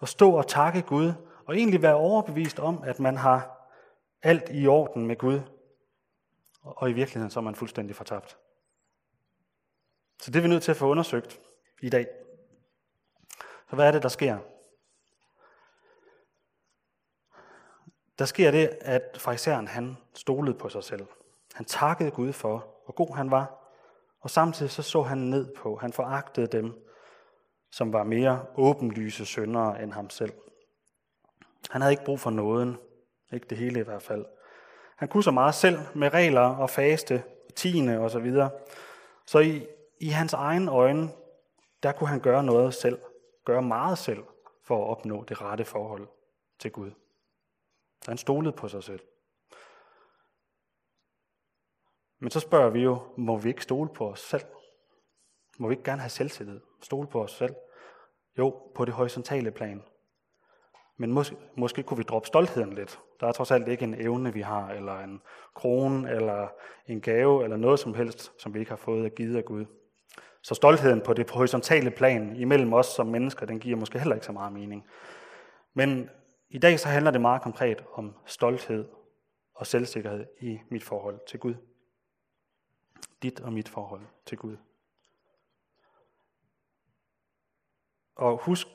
og 0.00 0.08
stå 0.08 0.30
og 0.32 0.48
takke 0.48 0.82
Gud, 0.82 1.12
og 1.46 1.56
egentlig 1.56 1.82
være 1.82 1.94
overbevist 1.94 2.58
om, 2.58 2.82
at 2.82 3.00
man 3.00 3.16
har 3.16 3.68
alt 4.22 4.44
i 4.50 4.66
orden 4.66 5.06
med 5.06 5.16
Gud, 5.16 5.40
og 6.62 6.90
i 6.90 6.92
virkeligheden 6.92 7.30
så 7.30 7.40
er 7.40 7.44
man 7.44 7.54
fuldstændig 7.54 7.96
fortabt. 7.96 8.36
Så 10.22 10.30
det 10.30 10.36
er 10.36 10.42
vi 10.42 10.48
nødt 10.48 10.62
til 10.62 10.70
at 10.70 10.76
få 10.76 10.86
undersøgt 10.86 11.40
i 11.82 11.88
dag. 11.88 12.06
Så 13.70 13.76
hvad 13.76 13.86
er 13.86 13.92
det, 13.92 14.02
der 14.02 14.08
sker? 14.08 14.38
Der 18.18 18.24
sker 18.24 18.50
det, 18.50 18.78
at 18.80 19.18
farisæeren 19.20 19.68
han 19.68 19.96
stolede 20.14 20.58
på 20.58 20.68
sig 20.68 20.84
selv. 20.84 21.06
Han 21.54 21.64
takkede 21.66 22.10
Gud 22.10 22.32
for, 22.32 22.58
hvor 22.84 22.94
god 22.94 23.16
han 23.16 23.30
var, 23.30 23.63
og 24.24 24.30
samtidig 24.30 24.72
så 24.72 24.82
så 24.82 25.02
han 25.02 25.18
ned 25.18 25.54
på, 25.56 25.76
han 25.76 25.92
foragtede 25.92 26.46
dem, 26.46 26.72
som 27.72 27.92
var 27.92 28.04
mere 28.04 28.46
åbenlyse 28.56 29.26
syndere 29.26 29.82
end 29.82 29.92
ham 29.92 30.10
selv. 30.10 30.32
Han 31.70 31.80
havde 31.80 31.92
ikke 31.92 32.04
brug 32.04 32.20
for 32.20 32.30
nåden, 32.30 32.76
ikke 33.32 33.46
det 33.50 33.58
hele 33.58 33.80
i 33.80 33.82
hvert 33.82 34.02
fald. 34.02 34.24
Han 34.96 35.08
kunne 35.08 35.22
så 35.22 35.30
meget 35.30 35.54
selv 35.54 35.78
med 35.94 36.14
regler 36.14 36.40
og 36.40 36.70
faste, 36.70 37.22
tiende 37.56 37.98
og 37.98 38.10
så 38.10 38.18
videre. 38.18 38.50
Så 39.26 39.38
i, 39.38 39.66
i 40.00 40.08
hans 40.08 40.32
egen 40.32 40.68
øjne, 40.68 41.08
der 41.82 41.92
kunne 41.92 42.08
han 42.08 42.20
gøre 42.20 42.44
noget 42.44 42.74
selv, 42.74 42.98
gøre 43.44 43.62
meget 43.62 43.98
selv, 43.98 44.24
for 44.62 44.84
at 44.84 44.90
opnå 44.90 45.24
det 45.24 45.42
rette 45.42 45.64
forhold 45.64 46.08
til 46.58 46.72
Gud. 46.72 46.90
Han 48.06 48.18
stolede 48.18 48.52
på 48.52 48.68
sig 48.68 48.84
selv. 48.84 49.00
Men 52.24 52.30
så 52.30 52.40
spørger 52.40 52.70
vi 52.70 52.80
jo, 52.80 52.98
må 53.16 53.38
vi 53.38 53.48
ikke 53.48 53.62
stole 53.62 53.88
på 53.88 54.10
os 54.10 54.20
selv? 54.20 54.42
Må 55.58 55.68
vi 55.68 55.72
ikke 55.72 55.82
gerne 55.84 56.00
have 56.00 56.10
selvtillid? 56.10 56.60
Stole 56.82 57.08
på 57.08 57.22
os 57.22 57.32
selv? 57.32 57.54
Jo, 58.38 58.54
på 58.74 58.84
det 58.84 58.94
horisontale 58.94 59.50
plan. 59.50 59.82
Men 60.96 61.12
måske, 61.12 61.36
måske 61.56 61.82
kunne 61.82 61.96
vi 61.96 62.02
droppe 62.02 62.26
stoltheden 62.26 62.72
lidt. 62.72 63.00
Der 63.20 63.26
er 63.26 63.32
trods 63.32 63.50
alt 63.50 63.68
ikke 63.68 63.84
en 63.84 63.94
evne, 63.94 64.32
vi 64.32 64.40
har, 64.40 64.70
eller 64.70 64.98
en 64.98 65.20
krone, 65.54 66.10
eller 66.10 66.48
en 66.86 67.00
gave, 67.00 67.44
eller 67.44 67.56
noget 67.56 67.80
som 67.80 67.94
helst, 67.94 68.32
som 68.38 68.54
vi 68.54 68.58
ikke 68.58 68.70
har 68.70 68.76
fået 68.76 69.04
af 69.04 69.14
givet 69.14 69.36
af 69.36 69.44
Gud. 69.44 69.64
Så 70.42 70.54
stoltheden 70.54 71.00
på 71.00 71.12
det 71.12 71.30
horisontale 71.30 71.90
plan 71.90 72.36
imellem 72.36 72.72
os 72.72 72.86
som 72.86 73.06
mennesker, 73.06 73.46
den 73.46 73.60
giver 73.60 73.76
måske 73.76 73.98
heller 73.98 74.14
ikke 74.14 74.26
så 74.26 74.32
meget 74.32 74.52
mening. 74.52 74.86
Men 75.74 76.10
i 76.50 76.58
dag 76.58 76.80
så 76.80 76.88
handler 76.88 77.10
det 77.10 77.20
meget 77.20 77.42
konkret 77.42 77.84
om 77.92 78.14
stolthed 78.26 78.88
og 79.54 79.66
selvsikkerhed 79.66 80.26
i 80.40 80.60
mit 80.70 80.84
forhold 80.84 81.20
til 81.26 81.40
Gud. 81.40 81.54
Dit 83.22 83.40
og 83.40 83.52
mit 83.52 83.68
forhold 83.68 84.06
til 84.26 84.38
Gud. 84.38 84.56
Og 88.14 88.38
husk 88.38 88.66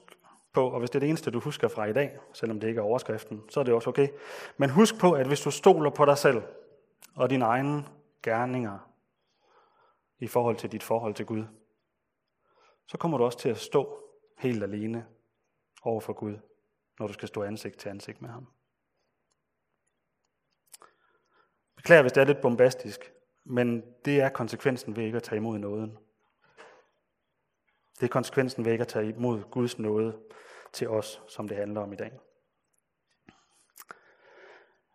på, 0.54 0.70
og 0.70 0.80
hvis 0.80 0.90
det 0.90 0.96
er 0.96 1.00
det 1.00 1.10
eneste, 1.10 1.32
du 1.32 1.40
husker 1.40 1.68
fra 1.68 1.86
i 1.86 1.94
dag, 1.94 2.20
selvom 2.34 2.60
det 2.60 2.68
ikke 2.68 2.80
er 2.80 2.84
overskriften, 2.84 3.50
så 3.50 3.60
er 3.60 3.64
det 3.64 3.74
også 3.74 3.90
okay. 3.90 4.08
Men 4.58 4.70
husk 4.70 5.00
på, 5.00 5.14
at 5.14 5.28
hvis 5.28 5.42
du 5.42 5.52
stoler 5.52 5.90
på 5.90 6.06
dig 6.06 6.18
selv 6.18 6.44
og 7.16 7.30
dine 7.30 7.46
egne 7.46 7.86
gerninger 8.24 8.80
i 10.20 10.28
forhold 10.28 10.56
til 10.58 10.72
dit 10.72 10.84
forhold 10.84 11.16
til 11.16 11.26
Gud, 11.26 11.44
så 12.88 12.98
kommer 12.98 13.18
du 13.18 13.24
også 13.24 13.40
til 13.40 13.50
at 13.50 13.58
stå 13.58 14.04
helt 14.38 14.64
alene 14.64 15.08
over 15.82 16.00
for 16.00 16.14
Gud, 16.14 16.38
når 17.00 17.08
du 17.08 17.14
skal 17.14 17.28
stå 17.28 17.44
ansigt 17.44 17.78
til 17.78 17.90
ansigt 17.90 18.22
med 18.22 18.30
ham. 18.30 18.48
Beklager, 21.76 22.02
hvis 22.02 22.12
det 22.12 22.22
er 22.22 22.26
lidt 22.26 22.42
bombastisk, 22.42 23.14
men 23.50 23.84
det 24.06 24.22
er 24.22 24.30
konsekvensen 24.30 24.96
ved 24.96 25.04
ikke 25.04 25.16
at 25.16 25.24
tage 25.24 25.38
imod 25.38 25.58
nåden. 25.58 25.98
Det 28.00 28.04
er 28.06 28.08
konsekvensen 28.08 28.66
ved 28.66 28.72
ikke 28.72 28.82
at 28.82 28.88
tage 28.88 29.10
imod 29.10 29.42
Guds 29.52 29.80
nåde 29.80 30.18
til 30.74 30.90
os, 30.90 31.22
som 31.28 31.48
det 31.48 31.58
handler 31.58 31.82
om 31.82 31.94
i 31.94 31.96
dag. 31.96 32.12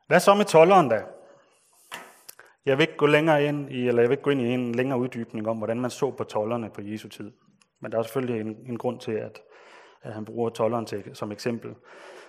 Hvad 0.07 0.21
så 0.21 0.35
med 0.35 0.45
tolleren 0.45 0.89
da? 0.89 1.05
Jeg 2.67 2.79
vil 2.79 2.83
ikke 2.83 2.97
gå 2.97 3.07
længere 3.07 3.45
ind 3.45 3.73
i, 3.73 3.89
eller 3.89 4.03
jeg 4.03 4.11
vil 4.11 4.15
ikke 4.15 4.23
gå 4.23 4.31
ind 4.31 4.41
i 4.41 4.45
en 4.45 4.75
længere 4.75 4.99
uddybning 4.99 5.49
om, 5.49 5.59
hvordan 5.59 5.81
man 5.81 5.91
så 5.91 6.11
på 6.11 6.25
tollerne 6.25 6.71
på 6.71 6.81
Jesu 6.81 7.09
tid. 7.09 7.33
Men 7.81 7.93
der 7.93 7.99
er 7.99 8.03
selvfølgelig 8.03 8.41
en, 8.41 8.57
en 8.67 8.79
grund 8.79 9.01
til, 9.01 9.13
at, 9.13 9.41
at 10.03 10.13
han 10.13 10.25
bruger 10.25 10.51
tolleren 10.51 10.87
til, 10.87 11.11
som 11.13 11.33
eksempel. 11.33 11.75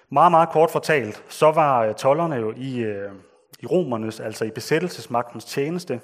Meget, 0.10 0.32
meget 0.32 0.50
kort 0.50 0.72
fortalt, 0.72 1.26
så 1.30 1.52
var 1.52 1.94
tollerne 1.94 2.36
jo 2.36 2.54
i, 2.58 2.80
øh, 2.80 3.12
i 3.60 3.66
romernes, 3.66 4.20
altså 4.20 4.46
i 4.46 4.52
besættelsesmagtens 4.52 5.46
tjeneste, 5.46 6.02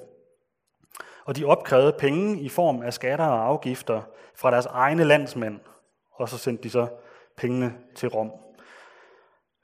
og 1.25 1.35
de 1.35 1.45
opkrævede 1.45 1.93
penge 1.99 2.41
i 2.41 2.49
form 2.49 2.81
af 2.81 2.93
skatter 2.93 3.25
og 3.25 3.45
afgifter 3.45 4.01
fra 4.35 4.51
deres 4.51 4.65
egne 4.65 5.03
landsmænd, 5.03 5.59
og 6.11 6.29
så 6.29 6.37
sendte 6.37 6.63
de 6.63 6.69
så 6.69 6.87
pengene 7.37 7.73
til 7.95 8.09
Rom. 8.09 8.31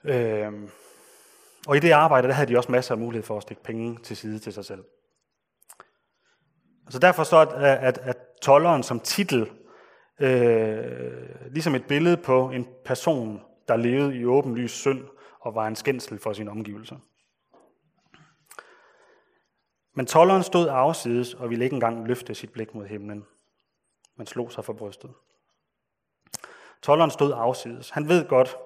Øhm, 0.04 0.70
og 1.68 1.78
i 1.78 1.80
det 1.80 1.92
arbejde, 1.92 2.28
der 2.28 2.34
havde 2.34 2.50
de 2.50 2.58
også 2.58 2.72
masser 2.72 2.96
af 2.96 3.00
mulighed 3.00 3.24
for 3.24 3.38
at 3.38 3.44
stikke 3.44 3.64
penge 3.64 3.98
til 4.04 4.18
side 4.18 4.40
til 4.40 4.54
sig 4.54 4.66
selv. 4.66 4.84
Så 6.90 7.00
derfor 7.00 7.24
så, 7.24 7.38
at, 7.38 7.54
at, 7.62 7.98
at 7.98 8.18
tolleren 8.42 8.84
som 8.84 9.00
titel, 9.00 9.52
øh, 10.20 11.52
ligesom 11.52 11.76
et 11.76 11.88
billede 11.88 12.18
på 12.18 12.50
en 12.50 12.68
person, 12.86 13.42
der 13.68 13.76
levede 13.76 14.18
i 14.18 14.26
åbenlys 14.26 14.72
synd 14.72 15.04
og 15.42 15.56
var 15.56 15.68
en 15.68 15.76
skændsel 15.76 16.20
for 16.20 16.34
sine 16.34 16.52
omgivelser. 16.52 16.96
Men 19.98 20.06
tolleren 20.06 20.44
stod 20.44 20.68
afsides 20.68 21.34
og 21.34 21.50
ville 21.50 21.64
ikke 21.64 21.74
engang 21.74 22.08
løfte 22.08 22.36
sit 22.36 22.52
blik 22.52 22.74
mod 22.74 22.86
himlen, 22.86 23.26
men 24.16 24.28
slog 24.28 24.52
sig 24.52 24.66
for 24.66 24.74
brystet. 24.74 25.14
Tolleren 26.82 27.12
stod 27.12 27.34
afsides. 27.36 27.90
Han 27.90 28.10
ved 28.10 28.28
godt, 28.28 28.58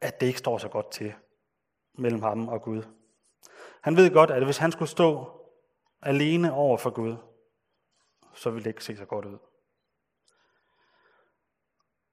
at 0.00 0.20
det 0.20 0.26
ikke 0.26 0.38
står 0.38 0.58
så 0.58 0.68
godt 0.68 0.90
til 0.90 1.14
mellem 1.92 2.22
ham 2.22 2.48
og 2.48 2.62
Gud. 2.62 2.82
Han 3.80 3.96
ved 3.96 4.12
godt, 4.12 4.30
at 4.30 4.44
hvis 4.44 4.58
han 4.58 4.72
skulle 4.72 4.88
stå 4.88 5.40
alene 6.02 6.52
over 6.52 6.76
for 6.76 6.90
Gud, 6.90 7.16
så 8.34 8.50
ville 8.50 8.64
det 8.64 8.70
ikke 8.70 8.84
se 8.84 8.96
så 8.96 9.04
godt 9.04 9.24
ud. 9.24 9.38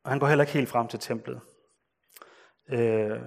Og 0.03 0.11
han 0.11 0.19
går 0.19 0.27
heller 0.27 0.43
ikke 0.43 0.53
helt 0.53 0.69
frem 0.69 0.87
til 0.87 0.99
templet. 0.99 1.41
Øh, 2.67 3.21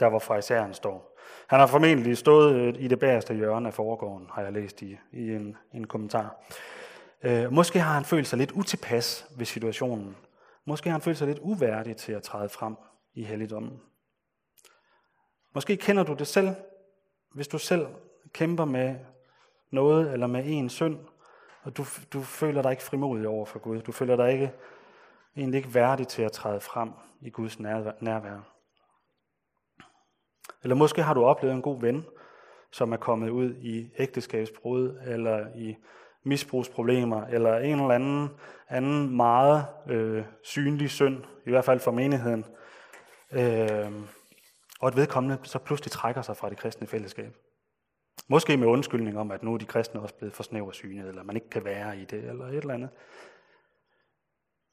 der 0.00 0.08
hvor 0.08 0.18
farisæeren 0.18 0.74
står. 0.74 1.11
Han 1.52 1.60
har 1.60 1.66
formentlig 1.66 2.18
stået 2.18 2.54
øh, 2.54 2.74
i 2.78 2.88
det 2.88 2.98
bagerste 2.98 3.34
hjørne 3.34 3.68
af 3.68 3.74
foregården, 3.74 4.26
har 4.32 4.42
jeg 4.42 4.52
læst 4.52 4.82
i, 4.82 4.98
i 5.12 5.32
en, 5.34 5.56
en 5.72 5.86
kommentar. 5.86 6.36
Øh, 7.22 7.52
måske 7.52 7.80
har 7.80 7.94
han 7.94 8.04
følt 8.04 8.26
sig 8.26 8.38
lidt 8.38 8.52
utilpas 8.52 9.26
ved 9.36 9.46
situationen. 9.46 10.16
Måske 10.64 10.90
har 10.90 10.92
han 10.92 11.02
følt 11.02 11.18
sig 11.18 11.26
lidt 11.26 11.38
uværdig 11.42 11.96
til 11.96 12.12
at 12.12 12.22
træde 12.22 12.48
frem 12.48 12.76
i 13.14 13.24
helligdommen. 13.24 13.80
Måske 15.54 15.76
kender 15.76 16.02
du 16.02 16.14
det 16.14 16.26
selv, 16.26 16.48
hvis 17.34 17.48
du 17.48 17.58
selv 17.58 17.86
kæmper 18.32 18.64
med 18.64 18.94
noget 19.70 20.12
eller 20.12 20.26
med 20.26 20.42
en 20.46 20.68
synd, 20.68 20.98
og 21.62 21.76
du, 21.76 21.84
du 22.12 22.22
føler 22.22 22.62
dig 22.62 22.70
ikke 22.70 22.82
frimodig 22.82 23.28
over 23.28 23.46
for 23.46 23.58
Gud. 23.58 23.80
Du 23.80 23.92
føler 23.92 24.16
dig 24.16 24.32
ikke, 24.32 24.52
egentlig 25.36 25.58
ikke 25.58 25.74
værdig 25.74 26.08
til 26.08 26.22
at 26.22 26.32
træde 26.32 26.60
frem 26.60 26.90
i 27.20 27.30
Guds 27.30 27.60
nærvær. 27.60 28.51
Eller 30.62 30.74
måske 30.74 31.02
har 31.02 31.14
du 31.14 31.24
oplevet 31.24 31.54
en 31.54 31.62
god 31.62 31.80
ven, 31.80 32.06
som 32.70 32.92
er 32.92 32.96
kommet 32.96 33.30
ud 33.30 33.54
i 33.54 33.90
ægteskabsbrud, 33.98 34.98
eller 35.06 35.46
i 35.56 35.76
misbrugsproblemer, 36.24 37.26
eller 37.26 37.58
en 37.58 37.80
eller 37.80 37.94
anden, 37.94 38.30
anden 38.68 39.16
meget 39.16 39.66
øh, 39.88 40.24
synlig 40.42 40.90
synd, 40.90 41.24
i 41.46 41.50
hvert 41.50 41.64
fald 41.64 41.80
for 41.80 41.90
menigheden. 41.90 42.44
Øh, 43.32 43.92
og 44.80 44.88
at 44.88 44.96
vedkommende 44.96 45.38
så 45.42 45.58
pludselig 45.58 45.92
trækker 45.92 46.22
sig 46.22 46.36
fra 46.36 46.50
det 46.50 46.58
kristne 46.58 46.86
fællesskab. 46.86 47.36
Måske 48.28 48.56
med 48.56 48.66
undskyldning 48.66 49.18
om, 49.18 49.30
at 49.30 49.42
nu 49.42 49.54
er 49.54 49.58
de 49.58 49.64
kristne 49.64 50.00
også 50.00 50.14
blevet 50.14 50.34
for 50.34 50.42
snæversynet, 50.42 51.08
eller 51.08 51.22
man 51.22 51.36
ikke 51.36 51.50
kan 51.50 51.64
være 51.64 51.98
i 51.98 52.04
det, 52.04 52.24
eller 52.24 52.46
et 52.46 52.56
eller 52.56 52.74
andet. 52.74 52.90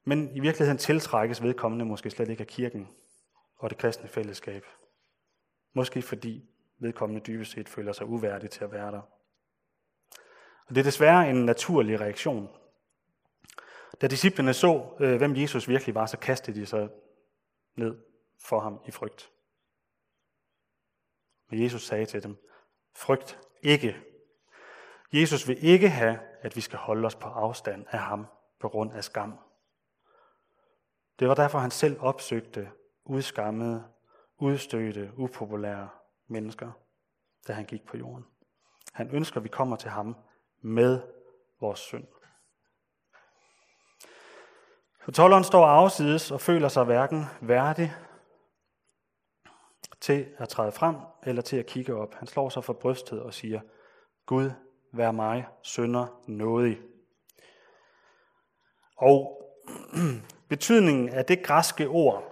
Men 0.05 0.35
i 0.35 0.39
virkeligheden 0.39 0.77
tiltrækkes 0.77 1.43
vedkommende 1.43 1.85
måske 1.85 2.09
slet 2.09 2.29
ikke 2.29 2.41
af 2.41 2.47
kirken 2.47 2.89
og 3.57 3.69
det 3.69 3.77
kristne 3.77 4.09
fællesskab. 4.09 4.63
Måske 5.79 6.01
fordi 6.01 6.49
vedkommende 6.77 7.21
dybest 7.25 7.51
set 7.51 7.69
føler 7.69 7.91
sig 7.91 8.05
uværdig 8.05 8.49
til 8.49 8.63
at 8.63 8.71
være 8.71 8.91
der. 8.91 9.01
Og 10.67 10.75
det 10.75 10.77
er 10.77 10.83
desværre 10.83 11.29
en 11.29 11.45
naturlig 11.45 11.99
reaktion. 11.99 12.49
Da 14.01 14.07
disciplene 14.07 14.53
så, 14.53 14.95
øh, 14.99 15.17
hvem 15.17 15.35
Jesus 15.35 15.67
virkelig 15.67 15.95
var, 15.95 16.05
så 16.05 16.17
kastede 16.17 16.59
de 16.59 16.65
sig 16.65 16.89
ned 17.75 17.97
for 18.43 18.59
ham 18.59 18.81
i 18.87 18.91
frygt. 18.91 19.31
Men 21.49 21.63
Jesus 21.63 21.85
sagde 21.85 22.05
til 22.05 22.23
dem, 22.23 22.37
frygt 22.95 23.39
ikke. 23.61 23.97
Jesus 25.13 25.47
vil 25.47 25.65
ikke 25.65 25.89
have, 25.89 26.19
at 26.41 26.55
vi 26.55 26.61
skal 26.61 26.79
holde 26.79 27.05
os 27.05 27.15
på 27.15 27.27
afstand 27.27 27.85
af 27.89 27.99
ham 27.99 28.27
på 28.59 28.69
grund 28.69 28.93
af 28.93 29.03
skam. 29.03 29.39
Det 31.19 31.27
var 31.27 31.35
derfor, 31.35 31.59
han 31.59 31.71
selv 31.71 31.97
opsøgte 31.99 32.71
udskammede, 33.05 33.83
udstødte, 34.39 35.11
upopulære 35.17 35.89
mennesker, 36.27 36.71
da 37.47 37.53
han 37.53 37.65
gik 37.65 37.85
på 37.85 37.97
jorden. 37.97 38.25
Han 38.93 39.09
ønsker, 39.11 39.37
at 39.37 39.43
vi 39.43 39.49
kommer 39.49 39.75
til 39.75 39.89
ham 39.89 40.15
med 40.61 41.01
vores 41.59 41.79
synd. 41.79 42.07
Så 45.05 45.11
tolleren 45.11 45.43
står 45.43 45.65
afsides 45.65 46.31
og 46.31 46.41
føler 46.41 46.67
sig 46.67 46.83
hverken 46.83 47.25
værdig 47.41 47.93
til 50.01 50.27
at 50.37 50.49
træde 50.49 50.71
frem 50.71 50.95
eller 51.23 51.41
til 51.41 51.57
at 51.57 51.65
kigge 51.65 51.95
op. 51.95 52.13
Han 52.13 52.27
slår 52.27 52.49
sig 52.49 52.63
for 52.63 52.73
brystet 52.73 53.21
og 53.21 53.33
siger, 53.33 53.61
Gud, 54.25 54.51
vær 54.93 55.11
mig, 55.11 55.47
sønder, 55.63 56.21
nådig. 56.27 56.79
Og 58.97 59.41
betydningen 60.49 61.09
af 61.09 61.25
det 61.25 61.43
græske 61.43 61.87
ord, 61.87 62.23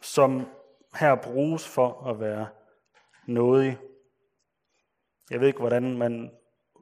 som 0.00 0.46
her 0.94 1.14
bruges 1.14 1.68
for 1.68 2.06
at 2.10 2.20
være 2.20 2.46
nådig, 3.26 3.78
jeg 5.30 5.40
ved 5.40 5.46
ikke, 5.46 5.60
hvordan 5.60 5.98
man 5.98 6.30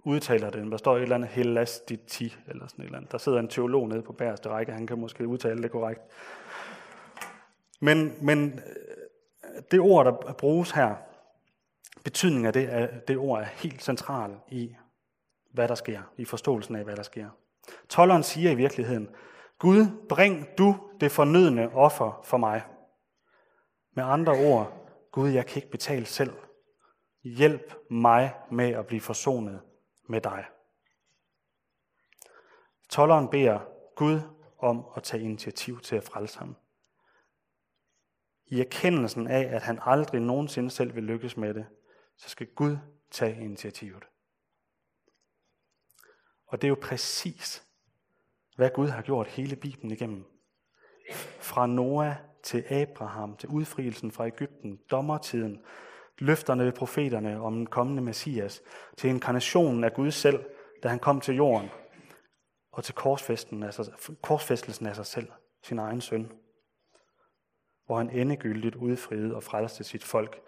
udtaler 0.05 0.51
det, 0.51 0.71
der 0.71 0.77
står 0.77 0.97
et 0.97 1.03
eller 1.03 1.15
andet 1.15 1.31
helastiti, 1.31 2.37
eller 2.49 2.67
sådan 2.67 2.83
et 2.83 2.87
eller 2.87 2.99
andet. 2.99 3.13
Der 3.13 3.19
sidder 3.19 3.39
en 3.39 3.49
teolog 3.49 3.89
nede 3.89 4.03
på 4.03 4.13
bæreste 4.13 4.49
række, 4.49 4.73
han 4.73 4.87
kan 4.87 4.99
måske 4.99 5.27
udtale 5.27 5.63
det 5.63 5.71
korrekt. 5.71 6.01
Men, 7.81 8.13
men 8.21 8.53
øh, 8.53 9.63
det 9.71 9.81
ord, 9.81 10.05
der 10.05 10.33
bruges 10.33 10.71
her, 10.71 10.95
betydningen 12.05 12.47
af 12.47 12.53
det, 12.53 12.67
af 12.67 13.01
det 13.09 13.17
ord 13.17 13.41
er 13.41 13.45
helt 13.45 13.83
central 13.83 14.37
i, 14.49 14.75
hvad 15.53 15.69
der 15.69 15.75
sker, 15.75 16.01
i 16.17 16.25
forståelsen 16.25 16.77
af, 16.77 16.85
hvad 16.85 16.97
der 16.97 17.03
sker. 17.03 17.29
Tolleren 17.89 18.23
siger 18.23 18.51
i 18.51 18.55
virkeligheden, 18.55 19.09
Gud, 19.59 19.87
bring 20.09 20.47
du 20.59 20.77
det 21.01 21.13
fornødne 21.13 21.75
offer 21.75 22.21
for 22.25 22.37
mig. 22.37 22.63
Med 23.93 24.05
andre 24.05 24.33
ord, 24.33 24.91
Gud, 25.11 25.29
jeg 25.31 25.47
kan 25.47 25.57
ikke 25.57 25.71
betale 25.71 26.07
selv. 26.07 26.33
Hjælp 27.23 27.75
mig 27.91 28.35
med 28.51 28.71
at 28.71 28.87
blive 28.87 29.01
forsonet 29.01 29.63
med 30.09 30.21
dig. 30.21 30.45
Tolleren 32.89 33.29
beder 33.29 33.61
Gud 33.97 34.21
om 34.59 34.87
at 34.97 35.03
tage 35.03 35.23
initiativ 35.23 35.81
til 35.81 35.97
at 35.97 36.05
frelse 36.05 36.39
ham 36.39 36.57
i 38.53 38.61
erkendelsen 38.61 39.27
af, 39.27 39.55
at 39.55 39.63
han 39.63 39.79
aldrig 39.83 40.21
nogensinde 40.21 40.71
selv 40.71 40.95
vil 40.95 41.05
lykkes 41.05 41.37
med 41.37 41.55
det, 41.55 41.67
så 42.17 42.29
skal 42.29 42.47
Gud 42.47 42.77
tage 43.11 43.45
initiativet. 43.45 44.05
Og 46.47 46.63
det 46.63 46.67
er 46.67 46.69
jo 46.69 46.79
præcis, 46.83 47.67
hvad 48.57 48.71
Gud 48.75 48.89
har 48.89 49.03
gjort 49.03 49.27
hele 49.27 49.57
Bibelen 49.57 49.91
igennem. 49.91 50.25
Fra 51.41 51.67
Noah 51.67 52.17
til 52.43 52.65
Abraham, 52.71 53.37
til 53.37 53.49
udfrielsen 53.49 54.13
fra 54.13 54.27
Ægypten, 54.27 54.81
dommertiden, 54.91 55.61
løfterne 56.19 56.65
ved 56.65 56.73
profeterne 56.73 57.41
om 57.41 57.55
den 57.55 57.67
kommende 57.67 58.03
Messias, 58.03 58.63
til 58.97 59.11
inkarnationen 59.11 59.85
af 59.85 59.95
Gud 59.95 60.11
selv, 60.11 60.45
da 60.83 60.89
han 60.89 60.99
kom 60.99 61.21
til 61.21 61.37
jorden, 61.37 61.69
og 62.73 62.85
til 62.85 62.95
korsfæstelsen 62.95 64.87
af 64.87 64.95
sig 64.95 65.07
selv, 65.07 65.29
sin 65.63 65.79
egen 65.79 66.01
søn 66.01 66.33
hvor 67.87 67.97
han 67.99 68.11
endegyldigt 68.11 68.75
udfriede 68.75 69.37
og 69.37 69.43
frelste 69.43 69.85
sit 69.85 70.05
folk, 70.05 70.43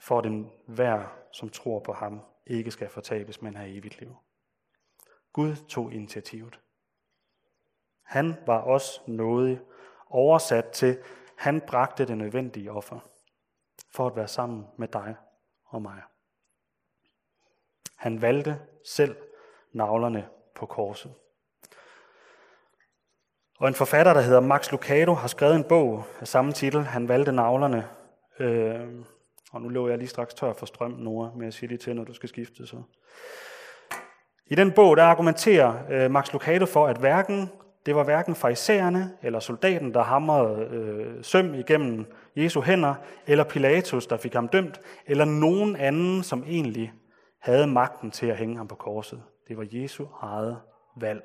for 0.00 0.20
den 0.20 0.50
hver, 0.66 1.06
som 1.32 1.48
tror 1.48 1.80
på 1.80 1.92
ham, 1.92 2.20
ikke 2.46 2.70
skal 2.70 2.88
fortabes, 2.88 3.42
men 3.42 3.56
have 3.56 3.70
evigt 3.70 4.00
liv. 4.00 4.16
Gud 5.32 5.56
tog 5.68 5.92
initiativet. 5.92 6.60
Han 8.02 8.34
var 8.46 8.58
også 8.58 9.00
nådig, 9.06 9.60
oversat 10.10 10.64
til, 10.70 10.98
han 11.36 11.60
bragte 11.60 12.06
det 12.06 12.18
nødvendige 12.18 12.72
offer 12.72 13.00
for 13.94 14.06
at 14.06 14.16
være 14.16 14.28
sammen 14.28 14.66
med 14.78 14.88
dig 14.88 15.16
og 15.66 15.82
mig. 15.82 16.02
Han 17.96 18.22
valgte 18.22 18.58
selv 18.84 19.16
navlerne 19.72 20.28
på 20.54 20.66
korset. 20.66 21.14
Og 23.58 23.68
en 23.68 23.74
forfatter, 23.74 24.14
der 24.14 24.20
hedder 24.20 24.40
Max 24.40 24.70
Lucado, 24.70 25.14
har 25.14 25.28
skrevet 25.28 25.56
en 25.56 25.64
bog 25.64 26.04
af 26.20 26.28
samme 26.28 26.52
titel. 26.52 26.82
Han 26.82 27.08
valgte 27.08 27.32
navlerne. 27.32 27.88
Øh, 28.38 29.04
og 29.52 29.62
nu 29.62 29.68
lå 29.68 29.88
jeg 29.88 29.98
lige 29.98 30.08
straks 30.08 30.34
tør 30.34 30.52
for 30.52 30.66
strøm, 30.66 30.90
Nora, 30.90 31.30
men 31.34 31.44
jeg 31.44 31.52
siger 31.52 31.68
lige 31.68 31.78
til, 31.78 31.96
når 31.96 32.04
du 32.04 32.14
skal 32.14 32.28
skifte. 32.28 32.66
Så. 32.66 32.82
I 34.46 34.54
den 34.54 34.72
bog, 34.72 34.96
der 34.96 35.04
argumenterer 35.04 35.74
øh, 35.90 36.10
Max 36.10 36.32
Lucado 36.32 36.66
for, 36.66 36.86
at 36.86 36.96
hverken, 36.96 37.50
det 37.86 37.96
var 37.96 38.04
hverken 38.04 38.34
farisæerne 38.34 39.16
eller 39.22 39.40
soldaten, 39.40 39.94
der 39.94 40.02
hamrede 40.02 40.64
øh, 40.64 41.24
søm 41.24 41.54
igennem 41.54 42.12
Jesu 42.36 42.60
hænder, 42.60 42.94
eller 43.26 43.44
Pilatus, 43.44 44.06
der 44.06 44.16
fik 44.16 44.34
ham 44.34 44.48
dømt, 44.48 44.80
eller 45.06 45.24
nogen 45.24 45.76
anden, 45.76 46.22
som 46.22 46.44
egentlig 46.46 46.92
havde 47.38 47.66
magten 47.66 48.10
til 48.10 48.26
at 48.26 48.36
hænge 48.36 48.56
ham 48.56 48.68
på 48.68 48.74
korset. 48.74 49.22
Det 49.48 49.56
var 49.56 49.66
Jesu 49.72 50.06
eget 50.20 50.60
valg. 50.96 51.22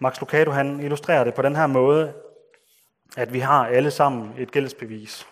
Max 0.00 0.20
Lucado 0.20 0.50
han 0.50 0.80
illustrerer 0.80 1.24
det 1.24 1.34
på 1.34 1.42
den 1.42 1.56
her 1.56 1.66
måde, 1.66 2.14
at 3.16 3.32
vi 3.32 3.38
har 3.38 3.66
alle 3.66 3.90
sammen 3.90 4.34
et 4.38 4.50
gældsbevis. 4.50 5.26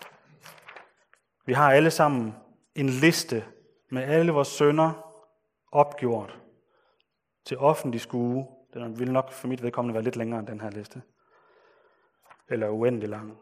Vi 1.45 1.53
har 1.53 1.71
alle 1.71 1.91
sammen 1.91 2.35
en 2.75 2.89
liste 2.89 3.43
med 3.89 4.03
alle 4.03 4.31
vores 4.31 4.47
sønder 4.47 5.11
opgjort 5.71 6.37
til 7.45 7.57
offentlig 7.57 8.01
skue. 8.01 8.47
Den 8.75 8.99
vil 8.99 9.11
nok 9.11 9.31
for 9.31 9.47
mit 9.47 9.63
vedkommende 9.63 9.93
være 9.93 10.03
lidt 10.03 10.15
længere 10.15 10.39
end 10.39 10.47
den 10.47 10.61
her 10.61 10.69
liste. 10.69 11.01
Eller 12.49 12.69
uendelig 12.69 13.09
lang. 13.09 13.37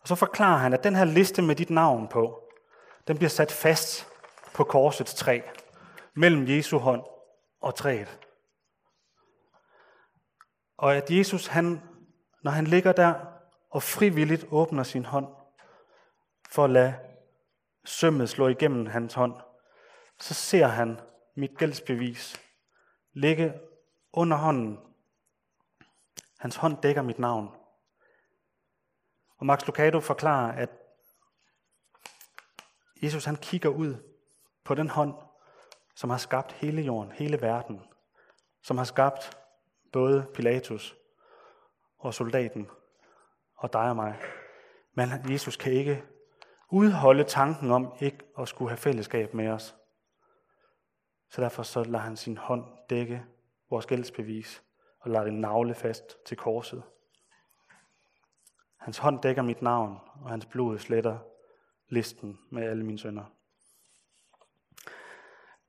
Og 0.00 0.08
så 0.08 0.14
forklarer 0.14 0.58
han, 0.58 0.72
at 0.72 0.84
den 0.84 0.96
her 0.96 1.04
liste 1.04 1.42
med 1.42 1.56
dit 1.56 1.70
navn 1.70 2.08
på, 2.08 2.50
den 3.08 3.16
bliver 3.16 3.30
sat 3.30 3.52
fast 3.52 4.06
på 4.54 4.64
korsets 4.64 5.14
træ, 5.14 5.40
mellem 6.14 6.48
Jesu 6.48 6.78
hånd 6.78 7.02
og 7.60 7.74
træet. 7.74 8.18
Og 10.76 10.96
at 10.96 11.10
Jesus, 11.10 11.46
han, 11.46 11.80
når 12.42 12.50
han 12.50 12.66
ligger 12.66 12.92
der 12.92 13.14
og 13.70 13.82
frivilligt 13.82 14.46
åbner 14.50 14.82
sin 14.82 15.04
hånd 15.04 15.26
for 16.50 16.64
at 16.64 16.70
lade 16.70 16.94
sømmet 17.84 18.28
slå 18.28 18.48
igennem 18.48 18.86
hans 18.86 19.14
hånd, 19.14 19.34
så 20.20 20.34
ser 20.34 20.66
han 20.66 21.00
mit 21.36 21.58
gældsbevis 21.58 22.40
ligge 23.12 23.54
under 24.12 24.36
hånden. 24.36 24.78
Hans 26.38 26.56
hånd 26.56 26.82
dækker 26.82 27.02
mit 27.02 27.18
navn. 27.18 27.48
Og 29.38 29.46
Max 29.46 29.66
Lucado 29.66 30.00
forklarer, 30.00 30.52
at 30.52 30.70
Jesus 33.02 33.24
han 33.24 33.36
kigger 33.36 33.68
ud 33.68 33.94
på 34.64 34.74
den 34.74 34.90
hånd, 34.90 35.14
som 35.94 36.10
har 36.10 36.18
skabt 36.18 36.52
hele 36.52 36.82
jorden, 36.82 37.12
hele 37.12 37.40
verden, 37.40 37.82
som 38.62 38.78
har 38.78 38.84
skabt 38.84 39.38
både 39.92 40.26
Pilatus 40.34 40.96
og 41.98 42.14
soldaten 42.14 42.68
og 43.56 43.72
dig 43.72 43.88
og 43.88 43.96
mig. 43.96 44.20
Men 44.94 45.08
Jesus 45.32 45.56
kan 45.56 45.72
ikke 45.72 46.04
udholde 46.70 47.24
tanken 47.24 47.70
om 47.70 47.94
ikke 48.00 48.18
at 48.38 48.48
skulle 48.48 48.68
have 48.70 48.76
fællesskab 48.76 49.34
med 49.34 49.48
os. 49.48 49.76
Så 51.30 51.40
derfor 51.40 51.62
så 51.62 51.84
lader 51.84 52.04
han 52.04 52.16
sin 52.16 52.36
hånd 52.36 52.64
dække 52.90 53.24
vores 53.72 53.86
gældsbevis 53.86 54.62
og 55.00 55.10
lader 55.10 55.24
det 55.24 55.34
navle 55.34 55.74
fast 55.74 56.24
til 56.26 56.36
korset. 56.36 56.82
Hans 58.76 58.98
hånd 58.98 59.22
dækker 59.22 59.42
mit 59.42 59.62
navn, 59.62 59.98
og 60.22 60.30
hans 60.30 60.46
blod 60.46 60.78
sletter 60.78 61.18
listen 61.88 62.38
med 62.50 62.62
alle 62.62 62.84
mine 62.84 62.98
sønder. 62.98 63.24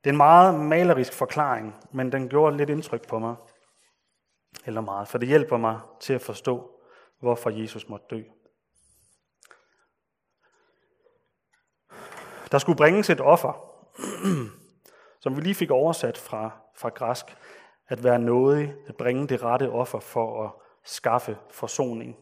Det 0.04 0.10
er 0.10 0.10
en 0.10 0.18
meget 0.18 0.60
malerisk 0.60 1.14
forklaring, 1.14 1.76
men 1.92 2.12
den 2.12 2.30
gjorde 2.30 2.58
lidt 2.58 2.70
indtryk 2.70 3.08
på 3.08 3.20
mig. 3.20 3.36
Eller 4.66 4.82
meget, 4.82 5.08
for 5.08 5.18
det 5.18 5.28
hjælper 5.28 5.58
mig 5.58 5.80
til 6.00 6.14
at 6.14 6.22
forstå, 6.22 6.80
hvorfor 7.20 7.50
Jesus 7.50 7.90
måtte 7.90 8.06
dø. 8.10 8.24
Der 12.52 12.58
skulle 12.58 12.78
bringes 12.78 13.10
et 13.10 13.22
offer, 13.22 13.54
som 15.24 15.36
vi 15.36 15.42
lige 15.42 15.56
fik 15.56 15.72
oversat 15.72 16.18
fra, 16.18 16.52
fra 16.76 16.90
græsk, 16.90 17.26
at 17.88 18.04
være 18.04 18.20
nådig, 18.20 18.76
at 18.88 18.98
bringe 18.98 19.28
det 19.28 19.44
rette 19.44 19.70
offer 19.70 20.00
for 20.00 20.46
at 20.46 20.52
skaffe 20.84 21.38
forsoning. 21.52 22.16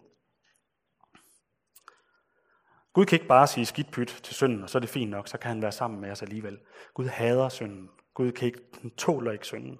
Gud 2.93 3.05
kan 3.05 3.15
ikke 3.15 3.27
bare 3.27 3.47
sige 3.47 3.65
skidt 3.65 3.91
pyt 3.91 4.19
til 4.23 4.35
synden, 4.35 4.63
og 4.63 4.69
så 4.69 4.77
er 4.77 4.79
det 4.79 4.89
fint 4.89 5.11
nok, 5.11 5.27
så 5.27 5.37
kan 5.37 5.49
han 5.49 5.61
være 5.61 5.71
sammen 5.71 6.01
med 6.01 6.11
os 6.11 6.21
alligevel. 6.21 6.59
Gud 6.93 7.05
hader 7.05 7.49
synden. 7.49 7.89
Gud 8.13 8.31
kan 8.31 8.45
ikke, 8.45 8.61
tåler 8.97 9.31
ikke 9.31 9.45
synden. 9.45 9.79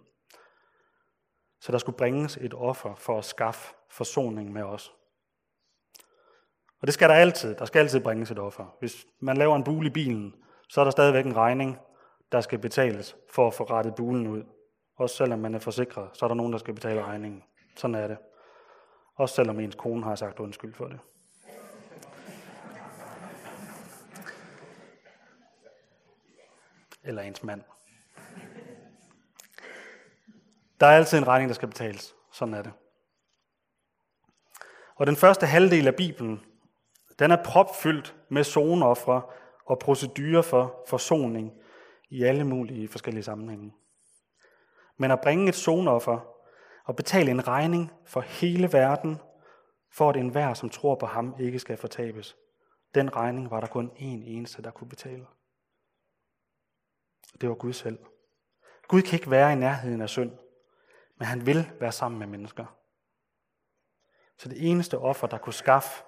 Så 1.61 1.71
der 1.71 1.77
skulle 1.77 1.97
bringes 1.97 2.37
et 2.37 2.53
offer 2.53 2.95
for 2.95 3.17
at 3.17 3.25
skaffe 3.25 3.73
forsoning 3.89 4.53
med 4.53 4.63
os. 4.63 4.91
Og 6.81 6.87
det 6.87 6.93
skal 6.93 7.09
der 7.09 7.15
altid. 7.15 7.55
Der 7.55 7.65
skal 7.65 7.79
altid 7.79 7.99
bringes 7.99 8.31
et 8.31 8.39
offer. 8.39 8.75
Hvis 8.79 9.05
man 9.19 9.37
laver 9.37 9.55
en 9.55 9.63
bule 9.63 9.87
i 9.87 9.93
bilen, 9.93 10.35
så 10.69 10.81
er 10.81 10.83
der 10.83 10.91
stadigvæk 10.91 11.25
en 11.25 11.35
regning, 11.35 11.77
der 12.31 12.41
skal 12.41 12.59
betales 12.59 13.15
for 13.29 13.47
at 13.47 13.53
få 13.53 13.63
rettet 13.63 13.95
bulen 13.95 14.27
ud. 14.27 14.43
Også 15.01 15.15
selvom 15.15 15.39
man 15.39 15.55
er 15.55 15.59
forsikret, 15.59 16.09
så 16.13 16.25
er 16.25 16.27
der 16.27 16.35
nogen, 16.35 16.53
der 16.53 16.59
skal 16.59 16.73
betale 16.73 17.03
regningen. 17.03 17.43
Sådan 17.75 17.95
er 17.95 18.07
det. 18.07 18.17
Også 19.15 19.35
selvom 19.35 19.59
ens 19.59 19.75
kone 19.75 20.03
har 20.03 20.15
sagt 20.15 20.39
undskyld 20.39 20.73
for 20.73 20.87
det. 20.87 20.99
Eller 27.03 27.21
ens 27.21 27.43
mand. 27.43 27.61
Der 30.79 30.87
er 30.87 30.97
altid 30.97 31.17
en 31.17 31.27
regning, 31.27 31.49
der 31.49 31.55
skal 31.55 31.67
betales. 31.67 32.15
Sådan 32.31 32.53
er 32.53 32.61
det. 32.61 32.71
Og 34.95 35.07
den 35.07 35.15
første 35.15 35.45
halvdel 35.45 35.87
af 35.87 35.95
Bibelen, 35.95 36.41
den 37.19 37.31
er 37.31 37.43
propfyldt 37.43 38.15
med 38.29 38.43
zoneoffre 38.43 39.21
og 39.65 39.79
procedurer 39.79 40.41
for 40.41 40.83
forsoning 40.87 41.53
i 42.09 42.23
alle 42.23 42.43
mulige 42.43 42.87
forskellige 42.87 43.23
sammenhænge. 43.23 43.73
Men 45.01 45.11
at 45.11 45.21
bringe 45.21 45.49
et 45.49 45.55
sonoffer 45.55 46.19
og 46.85 46.95
betale 46.95 47.31
en 47.31 47.47
regning 47.47 47.91
for 48.05 48.21
hele 48.21 48.73
verden, 48.73 49.17
for 49.91 50.09
at 50.09 50.15
enhver, 50.15 50.53
som 50.53 50.69
tror 50.69 50.95
på 50.95 51.05
ham, 51.05 51.35
ikke 51.39 51.59
skal 51.59 51.77
fortabes, 51.77 52.37
den 52.95 53.15
regning 53.15 53.51
var 53.51 53.59
der 53.59 53.67
kun 53.67 53.91
én 53.95 54.29
eneste, 54.29 54.61
der 54.61 54.71
kunne 54.71 54.89
betale. 54.89 55.25
Det 57.41 57.49
var 57.49 57.55
Gud 57.55 57.73
selv. 57.73 57.99
Gud 58.87 59.01
kan 59.01 59.19
ikke 59.19 59.31
være 59.31 59.53
i 59.53 59.55
nærheden 59.55 60.01
af 60.01 60.09
synd, 60.09 60.31
men 61.17 61.25
han 61.25 61.45
vil 61.45 61.71
være 61.79 61.91
sammen 61.91 62.19
med 62.19 62.27
mennesker. 62.27 62.65
Så 64.37 64.49
det 64.49 64.69
eneste 64.69 64.97
offer, 64.97 65.27
der 65.27 65.37
kunne 65.37 65.53
skaffe 65.53 66.03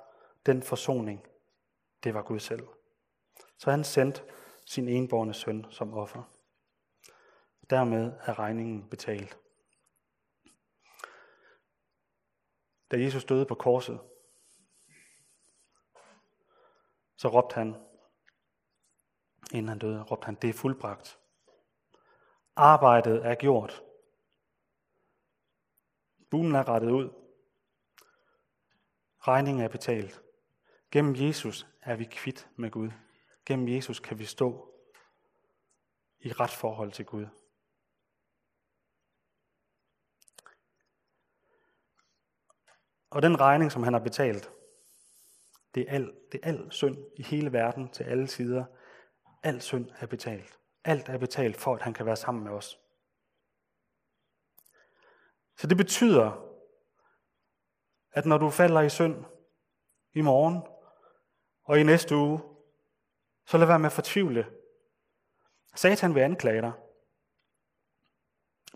den 0.46 0.64
forsoning, 0.64 1.26
det 2.04 2.14
var 2.14 2.22
Gud 2.22 2.40
selv. 2.40 2.68
Så 3.58 3.72
han 3.72 3.84
sendte 3.84 4.22
sin 4.66 4.88
enborne 4.88 5.34
søn 5.34 5.66
som 5.70 5.94
offer. 5.94 6.24
Dermed 7.70 8.12
er 8.20 8.40
regningen 8.40 8.90
betalt. 8.90 9.38
Da 12.92 12.98
Jesus 12.98 13.26
døde 13.26 13.46
på 13.46 13.56
korset, 13.56 14.00
så 17.16 17.28
råbte 17.28 17.56
han, 17.56 17.76
inden 19.52 19.68
han 19.68 19.80
døde, 19.80 20.04
råbte 20.04 20.26
han, 20.26 20.36
det 20.36 20.50
er 20.50 20.54
fuldbragt. 20.54 21.20
Arbejdet 22.56 23.26
er 23.26 23.36
gjort. 23.36 23.84
Bulen 26.30 26.56
er 26.56 26.68
rettet 26.68 26.92
ud. 26.92 27.10
Regningen 29.20 29.64
er 29.64 29.68
betalt. 29.68 30.22
Gennem 30.92 31.16
Jesus 31.16 31.68
er 31.82 31.96
vi 31.96 32.04
kvitt 32.04 32.50
med 32.56 32.72
Gud. 32.72 32.92
Gennem 33.46 33.68
Jesus 33.68 34.00
kan 34.00 34.20
vi 34.20 34.26
stå 34.26 34.74
i 36.20 36.32
ret 36.32 36.52
forhold 36.52 36.92
til 36.92 37.06
Gud. 37.06 37.28
Og 43.14 43.22
den 43.22 43.40
regning, 43.40 43.72
som 43.72 43.84
han 43.84 43.94
har 43.94 44.00
betalt, 44.00 44.52
det 45.76 45.86
er 45.90 45.94
al, 45.94 46.14
det 46.32 46.40
er 46.44 46.48
al 46.48 46.72
synd 46.72 46.98
i 47.18 47.24
hele 47.24 47.54
verden 47.54 47.90
til 47.90 48.04
alle 48.04 48.28
sider. 48.28 48.66
Al 49.44 49.62
synd 49.62 49.90
er 50.00 50.06
betalt. 50.06 50.60
Alt 50.84 51.10
er 51.10 51.18
betalt 51.18 51.58
for, 51.58 51.76
at 51.76 51.82
han 51.82 51.94
kan 51.94 52.06
være 52.06 52.16
sammen 52.16 52.44
med 52.44 52.52
os. 52.52 52.80
Så 55.58 55.68
det 55.68 55.78
betyder, 55.78 56.50
at 58.12 58.26
når 58.26 58.38
du 58.38 58.50
falder 58.50 58.82
i 58.82 58.90
synd 58.90 59.26
i 60.14 60.22
morgen 60.22 60.62
og 61.64 61.80
i 61.80 61.84
næste 61.84 62.16
uge, 62.16 62.42
så 63.46 63.58
lad 63.58 63.68
være 63.68 63.80
med 63.80 63.86
at 63.86 63.92
fortvivle. 63.92 64.46
Satan 65.76 66.16
vil 66.16 66.22
anklage 66.22 66.62
dig, 66.62 66.72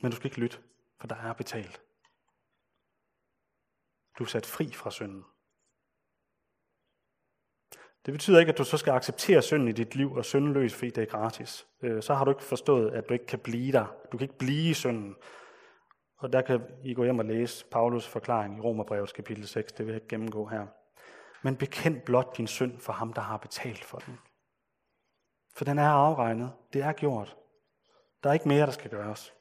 men 0.01 0.11
du 0.11 0.15
skal 0.15 0.27
ikke 0.27 0.39
lytte. 0.39 0.57
for 0.99 1.07
der 1.07 1.15
er 1.15 1.33
betalt. 1.33 1.86
Du 4.17 4.23
er 4.23 4.27
sat 4.27 4.45
fri 4.45 4.71
fra 4.71 4.91
synden. 4.91 5.23
Det 8.05 8.13
betyder 8.13 8.39
ikke, 8.39 8.51
at 8.51 8.57
du 8.57 8.63
så 8.63 8.77
skal 8.77 8.91
acceptere 8.91 9.41
synden 9.41 9.67
i 9.67 9.71
dit 9.71 9.95
liv 9.95 10.13
og 10.13 10.25
syndeløs, 10.25 10.73
fordi 10.73 10.89
det 10.89 11.01
er 11.01 11.05
gratis. 11.05 11.67
Øh, 11.81 12.03
så 12.03 12.13
har 12.13 12.25
du 12.25 12.31
ikke 12.31 12.43
forstået, 12.43 12.91
at 12.91 13.09
du 13.09 13.13
ikke 13.13 13.25
kan 13.25 13.39
blive 13.39 13.71
der. 13.71 13.85
Du 14.11 14.17
kan 14.17 14.25
ikke 14.25 14.37
blive 14.37 14.69
i 14.69 14.73
synden. 14.73 15.15
Og 16.17 16.33
der 16.33 16.41
kan 16.41 16.61
I 16.83 16.93
gå 16.93 17.03
hjem 17.03 17.19
og 17.19 17.25
læse 17.25 17.65
Paulus 17.65 18.07
forklaring 18.07 18.57
i 18.57 18.61
Romerbrevets 18.61 19.11
kapitel 19.11 19.47
6. 19.47 19.71
Det 19.71 19.85
vil 19.85 19.91
jeg 19.91 20.01
ikke 20.01 20.07
gennemgå 20.07 20.45
her. 20.45 20.67
Men 21.41 21.55
bekend 21.55 22.01
blot 22.01 22.37
din 22.37 22.47
synd 22.47 22.79
for 22.79 22.93
ham, 22.93 23.13
der 23.13 23.21
har 23.21 23.37
betalt 23.37 23.85
for 23.85 23.97
den. 23.97 24.19
For 25.55 25.65
den 25.65 25.79
er 25.79 25.89
afregnet. 25.89 26.53
Det 26.73 26.81
er 26.81 26.93
gjort. 26.93 27.37
Der 28.23 28.29
er 28.29 28.33
ikke 28.33 28.47
mere, 28.47 28.65
der 28.65 28.71
skal 28.71 28.91
gøres. 28.91 29.33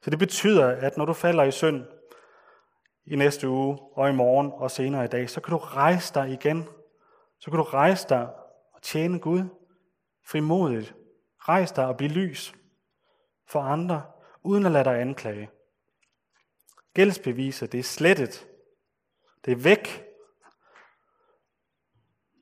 Så 0.00 0.10
det 0.10 0.18
betyder, 0.18 0.68
at 0.68 0.96
når 0.96 1.04
du 1.04 1.12
falder 1.12 1.44
i 1.44 1.50
synd 1.50 1.84
i 3.06 3.16
næste 3.16 3.48
uge 3.48 3.78
og 3.92 4.10
i 4.10 4.12
morgen 4.12 4.52
og 4.54 4.70
senere 4.70 5.04
i 5.04 5.08
dag, 5.08 5.30
så 5.30 5.40
kan 5.40 5.52
du 5.52 5.58
rejse 5.58 6.14
dig 6.14 6.30
igen. 6.30 6.64
Så 7.38 7.50
kan 7.50 7.58
du 7.58 7.62
rejse 7.62 8.08
dig 8.08 8.28
og 8.72 8.82
tjene 8.82 9.18
Gud 9.18 9.42
frimodigt. 10.26 10.94
Rejse 11.38 11.76
dig 11.76 11.86
og 11.86 11.96
blive 11.96 12.10
lys 12.10 12.54
for 13.46 13.60
andre, 13.60 14.02
uden 14.42 14.66
at 14.66 14.72
lade 14.72 14.84
dig 14.84 15.00
anklage. 15.00 15.50
Gældsbeviset, 16.94 17.72
det 17.72 17.80
er 17.80 17.84
slettet. 17.84 18.48
Det 19.44 19.52
er 19.52 19.56
væk. 19.56 20.04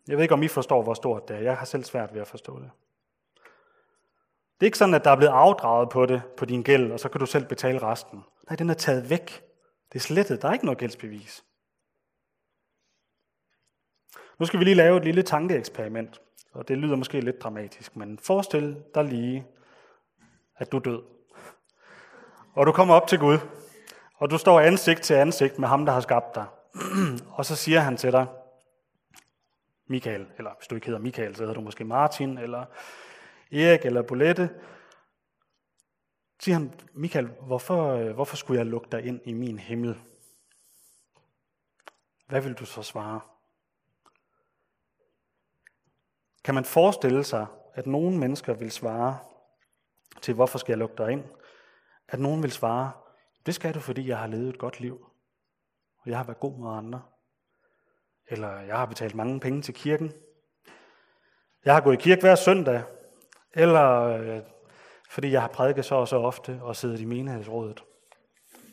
Jeg 0.09 0.17
ved 0.17 0.23
ikke, 0.23 0.35
om 0.35 0.43
I 0.43 0.49
forstår, 0.49 0.83
hvor 0.83 0.95
stort 0.95 1.29
det 1.29 1.37
er. 1.37 1.41
Jeg 1.41 1.57
har 1.57 1.65
selv 1.65 1.85
svært 1.85 2.15
ved 2.15 2.21
at 2.21 2.29
forstå 2.29 2.59
det. 2.59 2.71
Det 4.55 4.61
er 4.61 4.69
ikke 4.69 4.79
sådan, 4.79 4.95
at 4.95 5.05
der 5.05 5.11
er 5.11 5.17
blevet 5.17 5.33
afdraget 5.33 5.89
på 5.89 6.07
det, 6.07 6.23
på 6.37 6.45
din 6.45 6.63
gæld, 6.63 6.93
og 6.93 7.01
så 7.01 7.09
kan 7.09 7.21
du 7.21 7.27
selv 7.27 7.47
betale 7.47 7.83
resten. 7.83 8.25
Nej, 8.51 8.57
den 8.57 8.71
er 8.71 8.75
taget 8.75 9.11
væk. 9.11 9.45
Det 9.95 10.01
er 10.01 10.05
slettet. 10.05 10.43
Der 10.43 10.49
er 10.49 10.53
ikke 10.53 10.65
noget 10.65 10.79
gældsbevis. 10.79 11.45
Nu 14.39 14.47
skal 14.47 14.61
vi 14.61 14.65
lige 14.65 14.75
lave 14.75 14.97
et 14.97 15.05
lille 15.05 15.23
tankeeksperiment, 15.23 16.21
og 16.53 16.69
det 16.69 16.79
lyder 16.79 16.97
måske 16.97 17.21
lidt 17.21 17.43
dramatisk, 17.43 17.97
men 17.97 18.19
forestil 18.19 18.83
dig 18.95 19.05
lige, 19.05 19.47
at 20.57 20.73
du 20.73 20.77
er 20.77 20.81
død. 20.81 21.03
Og 22.55 22.67
du 22.67 22.73
kommer 22.73 22.95
op 22.95 23.07
til 23.07 23.19
Gud, 23.19 23.39
og 24.15 24.31
du 24.31 24.39
står 24.39 24.61
ansigt 24.61 25.03
til 25.03 25.15
ansigt 25.15 25.59
med 25.59 25.69
ham, 25.69 25.87
der 25.87 25.93
har 25.93 26.01
skabt 26.01 26.35
dig. 26.35 26.47
og 27.39 27.45
så 27.45 27.57
siger 27.57 27.81
han 27.81 27.97
til 27.97 28.13
dig, 28.13 28.27
Michael, 29.87 30.27
eller 30.39 30.51
hvis 30.59 30.67
du 30.67 30.75
ikke 30.75 30.87
hedder 30.87 31.01
Michael, 31.01 31.37
så 31.37 31.43
hedder 31.43 31.55
du 31.55 31.61
måske 31.61 31.85
Martin, 31.85 32.39
eller 32.39 32.65
Erik, 33.53 33.85
eller 33.85 34.03
Bolette. 34.03 34.51
Siger 36.45 36.55
han, 36.55 36.81
Michael, 36.93 37.27
hvorfor, 37.27 37.89
øh, 37.89 38.15
hvorfor 38.15 38.37
skulle 38.37 38.59
jeg 38.59 38.67
lukke 38.67 38.89
dig 38.93 39.05
ind 39.05 39.21
i 39.25 39.33
min 39.33 39.59
himmel? 39.59 39.99
Hvad 42.27 42.41
vil 42.41 42.55
du 42.55 42.65
så 42.65 42.83
svare? 42.83 43.21
Kan 46.45 46.55
man 46.55 46.65
forestille 46.65 47.25
sig, 47.25 47.47
at 47.75 47.87
nogle 47.87 48.19
mennesker 48.19 48.55
vil 48.55 48.71
svare 48.71 49.19
til, 50.23 50.35
hvorfor 50.35 50.59
skal 50.59 50.73
jeg 50.73 50.79
lukke 50.79 50.97
dig 50.99 51.13
ind? 51.13 51.25
At 52.09 52.21
nogen 52.21 52.43
vil 52.43 52.53
svare, 52.53 52.93
det 53.47 53.55
skal 53.55 53.75
du, 53.75 53.81
fordi 53.81 54.09
jeg 54.09 54.19
har 54.19 54.27
levet 54.27 54.49
et 54.49 54.59
godt 54.59 54.81
liv, 54.81 55.07
og 55.99 56.11
jeg 56.11 56.17
har 56.17 56.25
været 56.25 56.41
god 56.41 56.59
mod 56.59 56.77
andre. 56.77 57.03
Eller 58.27 58.61
jeg 58.61 58.77
har 58.77 58.87
betalt 58.87 59.15
mange 59.15 59.41
penge 59.41 59.63
til 59.63 59.75
kirken. 59.75 60.13
Jeg 61.65 61.75
har 61.75 61.81
gået 61.81 61.95
i 61.95 62.03
kirke 62.03 62.21
hver 62.21 62.35
søndag. 62.35 62.83
Eller 63.53 64.01
øh, 64.01 64.54
fordi 65.15 65.31
jeg 65.31 65.41
har 65.41 65.49
prædiket 65.49 65.85
så 65.85 65.95
og 65.95 66.09
så 66.09 66.17
ofte 66.17 66.61
og 66.63 66.77
siddet 66.77 67.01
i 67.01 67.05
menighedsrådet 67.05 67.85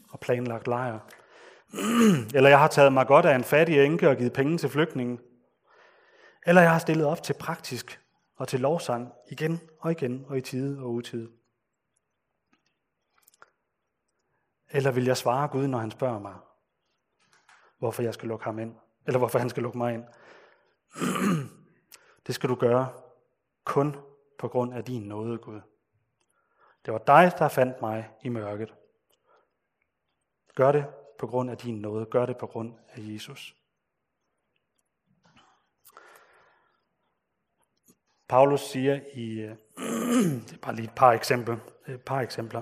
og 0.09 0.19
planlagt 0.19 0.67
lejre. 0.67 0.99
Eller 2.35 2.49
jeg 2.49 2.59
har 2.59 2.67
taget 2.67 2.93
mig 2.93 3.07
godt 3.07 3.25
af 3.25 3.35
en 3.35 3.43
fattig 3.43 3.85
enke 3.85 4.09
og 4.09 4.15
givet 4.15 4.33
penge 4.33 4.57
til 4.57 4.69
flygtningen. 4.69 5.19
Eller 6.45 6.61
jeg 6.61 6.71
har 6.71 6.79
stillet 6.79 7.05
op 7.05 7.23
til 7.23 7.33
praktisk 7.33 8.01
og 8.35 8.47
til 8.47 8.59
lovsang 8.59 9.11
igen 9.31 9.59
og 9.79 9.91
igen 9.91 10.25
og 10.27 10.37
i 10.37 10.41
tide 10.41 10.79
og 10.79 10.91
utide. 10.91 11.29
Eller 14.71 14.91
vil 14.91 15.05
jeg 15.05 15.17
svare 15.17 15.47
Gud, 15.47 15.67
når 15.67 15.77
han 15.77 15.91
spørger 15.91 16.19
mig, 16.19 16.35
hvorfor 17.79 18.03
jeg 18.03 18.13
skal 18.13 18.27
lukke 18.29 18.45
ham 18.45 18.59
ind? 18.59 18.75
Eller 19.07 19.17
hvorfor 19.17 19.39
han 19.39 19.49
skal 19.49 19.63
lukke 19.63 19.77
mig 19.77 19.93
ind? 19.93 20.03
Det 22.27 22.35
skal 22.35 22.49
du 22.49 22.55
gøre 22.55 22.87
kun 23.65 23.95
på 24.39 24.47
grund 24.47 24.73
af 24.73 24.83
din 24.83 25.01
nåde, 25.01 25.37
Gud. 25.37 25.61
Det 26.85 26.93
var 26.93 26.99
dig, 26.99 27.31
der 27.39 27.47
fandt 27.47 27.81
mig 27.81 28.09
i 28.23 28.29
mørket. 28.29 28.73
Gør 30.55 30.71
det 30.71 30.85
på 31.19 31.27
grund 31.27 31.51
af 31.51 31.57
din 31.57 31.81
nåde. 31.81 32.05
Gør 32.05 32.25
det 32.25 32.37
på 32.37 32.47
grund 32.47 32.73
af 32.89 32.99
Jesus. 32.99 33.55
Paulus 38.29 38.61
siger 38.61 38.99
i, 39.13 39.39
øh, 39.39 39.55
det 40.47 40.53
er 40.53 40.57
bare 40.61 40.75
lige 40.75 40.85
et 40.85 40.95
par 40.95 41.11
eksempler, 41.11 41.57
et 41.87 42.01
par 42.01 42.21
eksempler. 42.21 42.61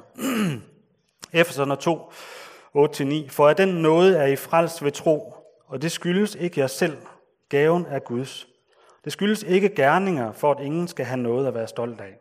Efeserne 1.41 1.75
2, 1.75 2.11
8-9. 2.75 3.29
For 3.29 3.49
af 3.49 3.55
den 3.55 3.69
nåde 3.69 4.17
er 4.17 4.25
I 4.25 4.35
frelst 4.35 4.83
ved 4.83 4.91
tro, 4.91 5.33
og 5.65 5.81
det 5.81 5.91
skyldes 5.91 6.35
ikke 6.35 6.59
jer 6.59 6.67
selv. 6.67 6.97
Gaven 7.49 7.85
er 7.85 7.99
Guds. 7.99 8.47
Det 9.03 9.13
skyldes 9.13 9.43
ikke 9.43 9.75
gerninger, 9.75 10.31
for 10.31 10.51
at 10.51 10.65
ingen 10.65 10.87
skal 10.87 11.05
have 11.05 11.17
noget 11.19 11.47
at 11.47 11.53
være 11.53 11.67
stolt 11.67 12.01
af. 12.01 12.19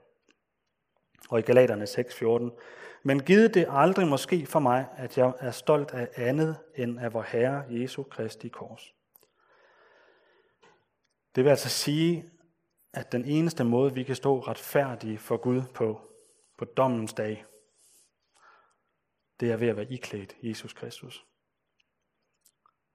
Og 1.31 1.39
i 1.39 1.43
Galaterne 1.43 1.85
6:14. 1.85 2.61
Men 3.03 3.23
givet 3.23 3.55
det 3.55 3.67
aldrig 3.71 4.09
måske 4.09 4.47
for 4.47 4.59
mig, 4.59 4.87
at 4.97 5.19
jeg 5.19 5.33
er 5.39 5.51
stolt 5.51 5.91
af 5.91 6.09
andet 6.17 6.59
end 6.75 7.01
af 7.01 7.13
vor 7.13 7.23
Herre 7.23 7.65
Jesu 7.71 8.03
Kristi 8.03 8.49
kors. 8.49 8.95
Det 11.35 11.45
vil 11.45 11.51
altså 11.51 11.69
sige, 11.69 12.31
at 12.93 13.13
den 13.13 13.25
eneste 13.25 13.65
måde, 13.65 13.95
vi 13.95 14.03
kan 14.03 14.17
stå 14.17 14.41
retfærdige 14.41 15.19
for 15.19 15.37
Gud 15.37 15.63
på, 15.75 16.01
på 16.59 16.65
dommens 16.65 17.13
dag, 17.13 17.45
det 19.41 19.53
er 19.53 19.57
ved 19.57 19.69
at 19.69 19.77
være 19.77 19.93
iklædt 19.93 20.37
Jesus 20.43 20.73
Kristus. 20.73 21.27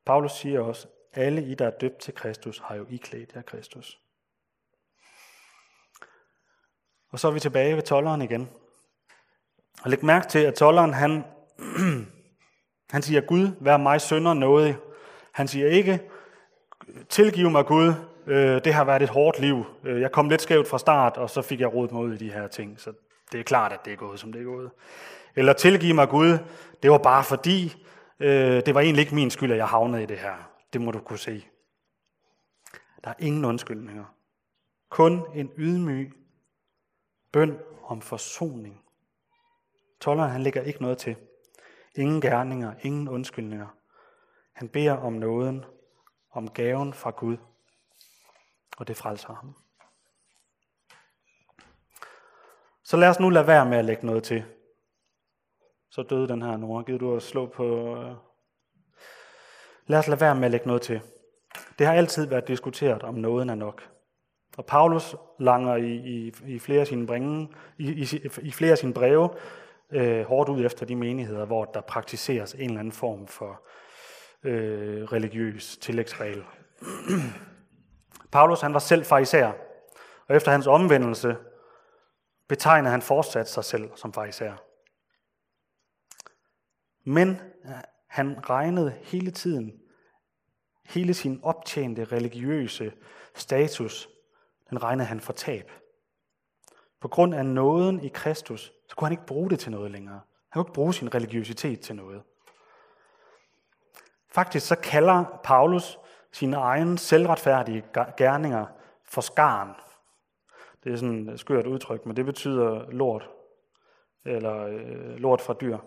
Paulus 0.06 0.32
siger 0.32 0.60
også, 0.60 0.88
alle 1.14 1.46
I, 1.46 1.56
der 1.56 1.68
er 1.68 1.78
døbt 1.78 1.98
til 1.98 2.14
Kristus, 2.14 2.60
har 2.60 2.76
jo 2.76 2.86
iklædt 2.90 3.36
jer 3.36 3.42
Kristus. 3.42 4.03
Og 7.14 7.20
så 7.20 7.28
er 7.28 7.32
vi 7.32 7.40
tilbage 7.40 7.76
ved 7.76 7.84
tolleren 7.84 8.22
igen. 8.22 8.50
Og 9.84 9.90
læg 9.90 10.06
mærke 10.06 10.28
til, 10.28 10.40
at 10.40 10.54
tolleren, 10.54 10.94
han, 10.94 11.24
han 12.94 13.02
siger, 13.02 13.22
Gud, 13.22 13.52
vær 13.60 13.78
mig 13.78 14.02
sønder 14.02 14.34
noget. 14.34 14.78
Han 15.32 15.48
siger 15.48 15.68
ikke, 15.68 16.02
tilgiv 17.10 17.50
mig 17.50 17.66
Gud, 17.66 17.94
øh, 18.28 18.64
det 18.64 18.74
har 18.74 18.84
været 18.84 19.02
et 19.02 19.10
hårdt 19.10 19.40
liv. 19.40 19.66
Øh, 19.84 20.02
jeg 20.02 20.12
kom 20.12 20.30
lidt 20.30 20.42
skævt 20.42 20.68
fra 20.68 20.78
start, 20.78 21.18
og 21.18 21.30
så 21.30 21.42
fik 21.42 21.60
jeg 21.60 21.74
rodet 21.74 21.92
mig 21.92 22.02
ud 22.02 22.14
i 22.14 22.18
de 22.18 22.32
her 22.32 22.48
ting. 22.48 22.80
Så 22.80 22.94
det 23.32 23.40
er 23.40 23.44
klart, 23.44 23.74
at 23.74 23.80
det 23.86 23.94
er 23.94 23.98
gået, 23.98 24.20
som 24.20 24.32
det 24.32 24.42
er 24.42 24.46
gået. 24.46 24.72
Eller 25.36 25.54
tilgiv 25.54 25.96
mig 25.96 26.10
Gud, 26.10 26.38
det 26.84 26.92
var 26.92 26.98
bare 26.98 27.24
fordi, 27.24 27.86
øh, 28.20 28.62
det 28.66 28.76
var 28.76 28.82
egentlig 28.82 29.02
ikke 29.02 29.16
min 29.16 29.32
skyld, 29.32 29.52
at 29.52 29.58
jeg 29.58 29.68
havnede 29.68 30.04
i 30.04 30.06
det 30.06 30.18
her. 30.18 30.50
Det 30.74 30.82
må 30.82 30.92
du 30.92 31.00
kunne 31.00 31.20
se. 31.20 31.46
Der 33.04 33.10
er 33.10 33.16
ingen 33.20 33.46
undskyldninger. 33.46 34.06
Kun 34.90 35.26
en 35.36 35.50
ydmyg 35.58 36.23
bøn 37.34 37.60
om 37.84 38.02
forsoning. 38.02 38.84
Tolleren 40.02 40.32
han 40.32 40.42
lægger 40.44 40.62
ikke 40.62 40.82
noget 40.82 40.98
til. 40.98 41.16
Ingen 41.96 42.22
gerninger, 42.22 42.74
ingen 42.82 43.10
undskyldninger. 43.10 43.68
Han 44.54 44.70
beder 44.70 44.94
om 44.94 45.14
nåden, 45.14 45.66
om 46.32 46.50
gaven 46.50 46.94
fra 46.94 47.10
Gud, 47.10 47.38
og 48.78 48.88
det 48.88 48.98
frelser 48.98 49.34
ham. 49.34 49.56
Så 52.84 52.98
lad 52.98 53.10
os 53.10 53.20
nu 53.20 53.30
lade 53.30 53.48
være 53.48 53.66
med 53.66 53.78
at 53.78 53.86
lægge 53.86 54.06
noget 54.06 54.24
til. 54.24 54.44
Så 55.90 56.04
døde 56.04 56.28
den 56.28 56.42
her 56.42 56.58
Nora. 56.58 56.84
Gider 56.84 57.00
du 57.00 57.16
at 57.16 57.24
slå 57.24 57.46
på... 57.46 57.96
Øh? 57.98 58.16
Lad 59.88 60.00
os 60.00 60.08
lade 60.08 60.22
være 60.22 60.36
med 60.36 60.46
at 60.46 60.52
lægge 60.52 60.68
noget 60.68 60.82
til. 60.82 61.02
Det 61.80 61.88
har 61.88 61.94
altid 61.94 62.26
været 62.26 62.48
diskuteret, 62.48 63.04
om 63.04 63.14
nåden 63.14 63.50
er 63.50 63.56
nok. 63.56 63.93
Og 64.58 64.66
Paulus 64.66 65.16
langer 65.40 65.76
i, 65.76 65.96
i, 65.96 66.34
i, 66.48 66.60
flere, 66.60 66.82
af 66.82 66.88
sine 66.88 67.08
bringe, 67.08 67.50
i, 67.78 67.92
i, 67.92 68.30
i 68.42 68.52
flere 68.52 68.72
af 68.72 68.78
sine 68.78 68.94
breve 68.94 69.30
øh, 69.92 70.26
hårdt 70.26 70.50
ud 70.50 70.66
efter 70.66 70.86
de 70.86 70.96
menigheder, 70.96 71.46
hvor 71.46 71.66
der 71.66 71.82
praktiseres 71.82 72.54
en 72.54 72.62
eller 72.62 72.80
anden 72.80 72.92
form 72.92 73.28
for 73.28 73.62
øh, 74.44 75.04
religiøs 75.04 75.78
tillægsregel. 75.78 76.44
Paulus 78.32 78.62
han 78.62 78.74
var 78.74 78.80
selv 78.80 79.06
fariser, 79.06 79.54
og 80.28 80.36
efter 80.36 80.52
hans 80.52 80.68
omvendelse 80.68 81.36
betegnede 82.50 82.92
han 82.92 83.02
fortsat 83.02 83.50
sig 83.50 83.64
selv 83.64 83.90
som 83.96 84.14
fariser. 84.14 84.54
Men 87.06 87.30
øh, 87.66 87.72
han 88.10 88.50
regnede 88.50 88.94
hele 89.02 89.32
tiden 89.32 89.80
hele 90.86 91.14
sin 91.14 91.40
optjente 91.44 92.04
religiøse 92.04 92.94
status, 93.36 94.10
den 94.74 94.84
regnede 94.84 95.08
han 95.08 95.20
for 95.20 95.34
tab. 95.34 95.72
På 97.02 97.08
grund 97.08 97.36
af 97.36 97.46
nåden 97.46 98.04
i 98.04 98.08
Kristus, 98.08 98.74
så 98.90 98.96
kunne 98.96 99.06
han 99.06 99.14
ikke 99.14 99.26
bruge 99.26 99.50
det 99.50 99.60
til 99.60 99.72
noget 99.72 99.92
længere. 99.92 100.22
Han 100.50 100.60
kunne 100.60 100.70
ikke 100.70 100.74
bruge 100.74 100.94
sin 100.94 101.16
religiøsitet 101.16 101.80
til 101.80 101.96
noget. 101.96 102.22
Faktisk 104.30 104.68
så 104.68 104.76
kalder 104.76 105.26
Paulus 105.44 106.00
sine 106.32 106.58
egne 106.58 106.98
selvretfærdige 106.98 107.84
gerninger 108.18 108.66
for 109.06 109.22
skaren. 109.22 109.70
Det 110.84 110.92
er 110.92 110.96
sådan 110.96 111.30
et 111.30 111.40
skørt 111.40 111.68
udtryk, 111.68 112.06
men 112.06 112.16
det 112.16 112.26
betyder 112.26 112.92
lort, 112.92 113.30
eller 114.26 114.68
øh, 114.68 115.16
lort 115.16 115.42
fra 115.42 115.56
dyr, 115.62 115.78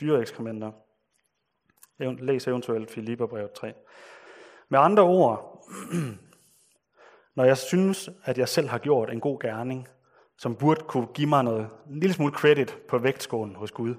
dyreekskrementer. 0.00 0.72
Læs 1.98 2.48
eventuelt 2.48 2.90
Filipperbrevet 2.90 3.52
3. 3.52 3.74
Med 4.68 4.78
andre 4.78 5.02
ord, 5.02 5.64
når 7.38 7.44
jeg 7.44 7.58
synes, 7.58 8.10
at 8.24 8.38
jeg 8.38 8.48
selv 8.48 8.68
har 8.68 8.78
gjort 8.78 9.10
en 9.10 9.20
god 9.20 9.40
gerning, 9.40 9.88
som 10.36 10.56
burde 10.56 10.80
kunne 10.80 11.06
give 11.06 11.28
mig 11.28 11.44
noget, 11.44 11.70
en 11.90 12.00
lille 12.00 12.14
smule 12.14 12.32
credit 12.32 12.78
på 12.88 12.98
vægtskålen 12.98 13.56
hos 13.56 13.72
Gud, 13.72 13.94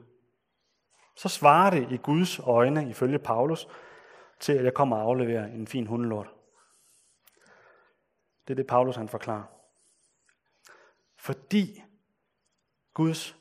så 1.15 1.29
svarer 1.29 1.69
det 1.69 1.91
i 1.91 1.97
Guds 1.97 2.39
øjne, 2.39 2.89
ifølge 2.89 3.19
Paulus, 3.19 3.67
til 4.39 4.53
at 4.53 4.63
jeg 4.63 4.73
kommer 4.73 4.97
og 4.97 5.01
afleverer 5.01 5.45
en 5.45 5.67
fin 5.67 5.87
hundelort. 5.87 6.29
Det 8.47 8.53
er 8.53 8.55
det, 8.55 8.67
Paulus 8.67 8.95
han 8.95 9.09
forklarer. 9.09 9.43
Fordi 11.17 11.83
Guds 12.93 13.35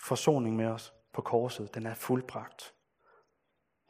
forsoning 0.00 0.56
med 0.56 0.66
os 0.66 0.94
på 1.12 1.22
korset, 1.22 1.74
den 1.74 1.86
er 1.86 1.94
fuldbragt. 1.94 2.74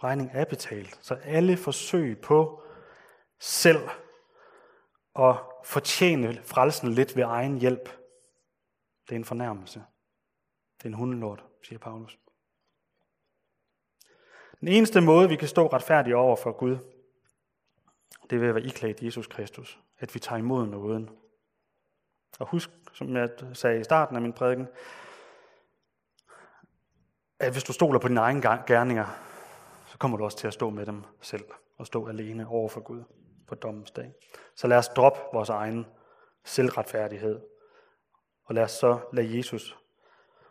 Regningen 0.03 0.37
er 0.37 0.45
betalt, 0.45 0.99
så 1.03 1.15
alle 1.15 1.57
forsøg 1.57 2.21
på 2.21 2.63
selv 3.39 3.89
at 5.16 5.37
fortjene 5.64 6.42
frelsen 6.44 6.92
lidt 6.92 7.16
ved 7.16 7.23
egen 7.23 7.59
hjælp, 7.59 7.88
det 9.09 9.14
er 9.14 9.16
en 9.16 9.25
fornærmelse. 9.25 9.85
Det 10.79 10.85
er 10.85 10.88
en 10.88 10.94
hundelort, 10.94 11.44
siger 11.62 11.79
Paulus. 11.79 12.18
Den 14.61 14.68
eneste 14.68 15.01
måde, 15.01 15.29
vi 15.29 15.37
kan 15.37 15.49
stå 15.49 15.66
retfærdige 15.66 16.16
over 16.16 16.37
for 16.37 16.53
Gud, 16.53 16.79
det 18.31 18.37
er 18.37 18.40
ved 18.40 18.49
at 18.49 18.55
være 18.55 18.64
iklædt 18.64 19.03
Jesus 19.03 19.27
Kristus. 19.27 19.81
At 19.99 20.14
vi 20.14 20.21
tager 20.21 20.38
imod 20.38 20.66
nåden. 20.66 21.11
Og 22.38 22.47
husk, 22.47 22.71
som 22.92 23.16
jeg 23.16 23.31
sagde 23.53 23.81
i 23.81 23.85
starten 23.85 24.16
af 24.16 24.23
min 24.23 24.33
prædiken, 24.33 24.68
at 27.38 27.53
hvis 27.53 27.64
du 27.64 27.73
stoler 27.73 27.99
på 27.99 28.09
dine 28.09 28.21
egne 28.21 28.42
gerninger, 28.66 29.07
så 29.87 29.99
kommer 29.99 30.16
du 30.18 30.25
også 30.25 30.38
til 30.38 30.47
at 30.47 30.55
stå 30.55 30.71
med 30.71 30.87
dem 30.87 31.05
selv 31.21 31.44
og 31.77 31.87
stå 31.87 32.09
alene 32.09 32.49
over 32.49 32.68
for 32.68 32.81
Gud 32.81 33.05
på 33.49 33.55
dommens 33.55 33.91
dag. 33.91 34.13
Så 34.55 34.67
lad 34.67 34.79
os 34.79 34.89
droppe 34.89 35.21
vores 35.33 35.49
egen 35.49 35.87
selvretfærdighed, 36.45 37.41
og 38.45 38.55
lad 38.55 38.63
os 38.63 38.71
så 38.71 38.99
lade 39.13 39.37
Jesus 39.37 39.79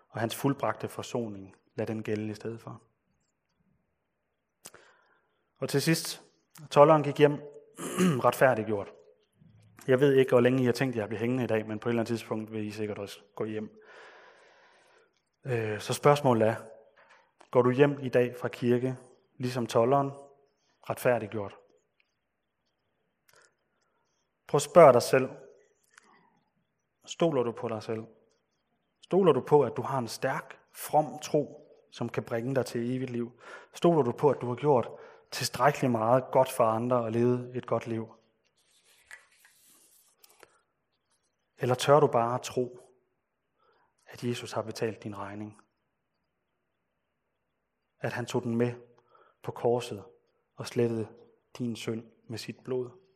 og 0.09 0.19
hans 0.19 0.35
fuldbragte 0.35 0.87
forsoning, 0.87 1.55
lad 1.75 1.87
den 1.87 2.03
gælde 2.03 2.31
i 2.31 2.35
stedet 2.35 2.61
for. 2.61 2.81
Og 5.59 5.69
til 5.69 5.81
sidst, 5.81 6.23
tolleren 6.71 7.03
gik 7.03 7.17
hjem 7.17 7.31
retfærdiggjort. 8.27 8.93
Jeg 9.87 9.99
ved 9.99 10.13
ikke, 10.13 10.29
hvor 10.31 10.39
længe 10.39 10.63
I 10.63 10.65
har 10.65 10.73
tænkt, 10.73 10.95
at 10.95 10.99
jeg 10.99 11.07
bliver 11.07 11.19
hængende 11.19 11.43
i 11.43 11.47
dag, 11.47 11.67
men 11.67 11.79
på 11.79 11.89
et 11.89 11.91
eller 11.91 12.01
andet 12.01 12.07
tidspunkt 12.07 12.51
vil 12.51 12.67
I 12.67 12.71
sikkert 12.71 12.97
også 12.97 13.19
gå 13.35 13.45
hjem. 13.45 13.81
Øh, 15.45 15.79
så 15.79 15.93
spørgsmålet 15.93 16.47
er, 16.47 16.55
går 17.51 17.61
du 17.61 17.71
hjem 17.71 17.99
i 18.01 18.09
dag 18.09 18.35
fra 18.35 18.47
kirke, 18.47 18.95
ligesom 19.37 19.67
tolleren, 19.67 20.11
retfærdiggjort? 20.89 21.55
Prøv 24.47 24.57
at 24.57 24.61
spørge 24.61 24.93
dig 24.93 25.01
selv. 25.01 25.29
Stoler 27.05 27.43
du 27.43 27.51
på 27.51 27.67
dig 27.67 27.83
selv? 27.83 28.03
Stoler 29.01 29.33
du 29.33 29.41
på, 29.41 29.61
at 29.61 29.77
du 29.77 29.81
har 29.81 29.99
en 29.99 30.07
stærk, 30.07 30.59
from 30.71 31.19
tro, 31.19 31.71
som 31.91 32.09
kan 32.09 32.23
bringe 32.23 32.55
dig 32.55 32.65
til 32.65 32.95
evigt 32.95 33.11
liv? 33.11 33.41
Stoler 33.73 34.01
du 34.01 34.11
på, 34.11 34.29
at 34.29 34.41
du 34.41 34.47
har 34.47 34.55
gjort 34.55 34.89
tilstrækkeligt 35.31 35.91
meget 35.91 36.23
godt 36.31 36.51
for 36.51 36.63
andre 36.63 36.95
og 36.97 37.11
levet 37.11 37.55
et 37.55 37.65
godt 37.65 37.87
liv? 37.87 38.13
Eller 41.57 41.75
tør 41.75 41.99
du 41.99 42.07
bare 42.07 42.39
tro, 42.39 42.79
at 44.05 44.23
Jesus 44.23 44.51
har 44.51 44.61
betalt 44.61 45.03
din 45.03 45.17
regning? 45.17 45.61
At 47.99 48.13
han 48.13 48.25
tog 48.25 48.43
den 48.43 48.55
med 48.55 48.73
på 49.43 49.51
korset 49.51 50.03
og 50.55 50.67
slettede 50.67 51.07
din 51.57 51.75
synd 51.75 52.03
med 52.27 52.37
sit 52.37 52.59
blod? 52.63 53.06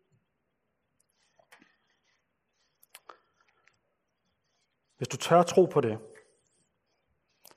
Hvis 5.02 5.08
du 5.08 5.18
tør 5.18 5.44
tro 5.44 5.66
på 5.66 5.82
det, 5.82 6.00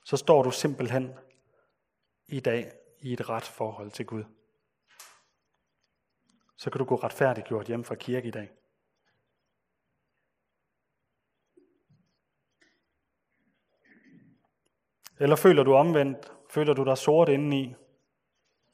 så 0.04 0.16
står 0.16 0.42
du 0.42 0.50
simpelthen 0.50 1.14
i 2.26 2.40
dag 2.40 2.72
i 3.00 3.12
et 3.12 3.28
ret 3.28 3.44
forhold 3.44 3.90
til 3.90 4.06
Gud. 4.06 4.24
Så 6.56 6.70
kan 6.70 6.78
du 6.78 6.84
gå 6.84 6.96
retfærdiggjort 6.96 7.66
hjem 7.66 7.84
fra 7.84 7.94
kirke 7.94 8.28
i 8.28 8.30
dag. 8.30 8.50
Eller 15.20 15.36
føler 15.36 15.62
du 15.62 15.74
omvendt, 15.74 16.32
føler 16.50 16.74
du 16.74 16.84
dig 16.84 16.98
sort 16.98 17.28
indeni, 17.28 17.74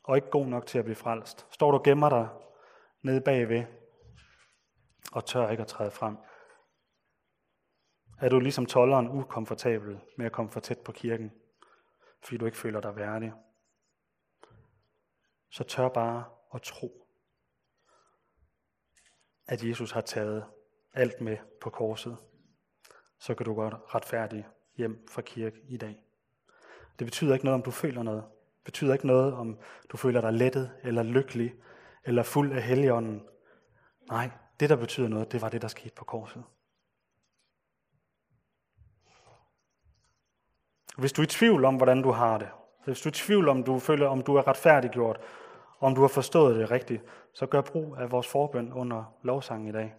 og 0.05 0.17
ikke 0.17 0.31
god 0.31 0.47
nok 0.47 0.67
til 0.67 0.79
at 0.79 0.85
blive 0.85 0.97
frelst? 0.97 1.47
Står 1.51 1.71
du 1.71 1.77
og 1.77 1.85
gemmer 1.85 2.09
dig 2.09 2.29
nede 3.03 3.21
bagved, 3.21 3.65
og 5.13 5.27
tør 5.27 5.51
ikke 5.51 5.63
at 5.63 5.69
træde 5.69 5.91
frem? 5.91 6.17
Er 8.21 8.29
du 8.29 8.41
ligesom 8.41 8.67
tolleren 8.67 9.09
ukomfortabel 9.09 10.01
med 10.17 10.27
at 10.27 10.33
komme 10.33 10.51
for 10.51 10.61
tæt 10.61 10.79
på 10.79 10.93
kirken, 10.93 11.33
fordi 12.23 12.37
du 12.37 12.47
ikke 12.47 12.59
føler 12.59 12.81
dig 12.81 12.97
værdig? 12.97 13.33
Så 15.51 15.65
tør 15.65 15.89
bare 15.89 16.25
at 16.55 16.63
tro, 16.63 17.07
at 19.47 19.65
Jesus 19.65 19.93
har 19.93 20.01
taget 20.01 20.45
alt 20.93 21.21
med 21.21 21.37
på 21.61 21.71
korset. 21.71 22.17
Så 23.19 23.35
kan 23.35 23.47
du 23.47 23.55
godt 23.55 23.75
retfærdig 23.95 24.47
hjem 24.77 25.07
fra 25.11 25.23
kirke 25.23 25.61
i 25.69 25.77
dag. 25.77 26.05
Det 26.99 27.07
betyder 27.07 27.33
ikke 27.33 27.45
noget, 27.45 27.55
om 27.55 27.63
du 27.63 27.71
føler 27.71 28.03
noget. 28.03 28.25
Det 28.57 28.65
betyder 28.65 28.93
ikke 28.93 29.07
noget, 29.07 29.35
om 29.35 29.59
du 29.89 29.97
føler 29.97 30.21
dig 30.21 30.33
lettet, 30.33 30.77
eller 30.83 31.03
lykkelig, 31.03 31.55
eller 32.05 32.23
fuld 32.23 32.53
af 32.53 32.63
helligånden. 32.63 33.29
Nej, 34.11 34.31
det 34.61 34.71
der 34.71 34.77
betyder 34.77 35.09
noget, 35.09 35.33
det 35.33 35.43
var 35.43 35.49
det, 35.49 35.63
der 35.63 35.69
skete 35.69 35.95
på 35.95 36.05
korset. 36.05 36.45
Hvis 41.01 41.13
du 41.13 41.23
er 41.23 41.27
i 41.27 41.29
tvivl 41.29 41.65
om, 41.65 41.77
hvordan 41.77 42.03
du 42.03 42.11
har 42.11 42.39
det, 42.39 42.49
hvis 42.85 43.01
du 43.01 43.09
er 43.09 43.11
i 43.11 43.15
tvivl 43.15 43.49
om, 43.49 43.65
du 43.65 43.79
føler, 43.79 44.09
om 44.09 44.23
du 44.23 44.37
er 44.37 44.49
retfærdiggjort, 44.49 45.21
om 45.79 45.95
du 45.95 46.01
har 46.01 46.09
forstået 46.09 46.57
det 46.57 46.71
rigtigt, 46.71 47.03
så 47.33 47.47
gør 47.47 47.61
brug 47.61 47.97
af 47.97 48.11
vores 48.11 48.29
forbøn 48.29 48.73
under 48.73 49.17
lovsangen 49.23 49.69
i 49.69 49.73
dag. 49.73 49.95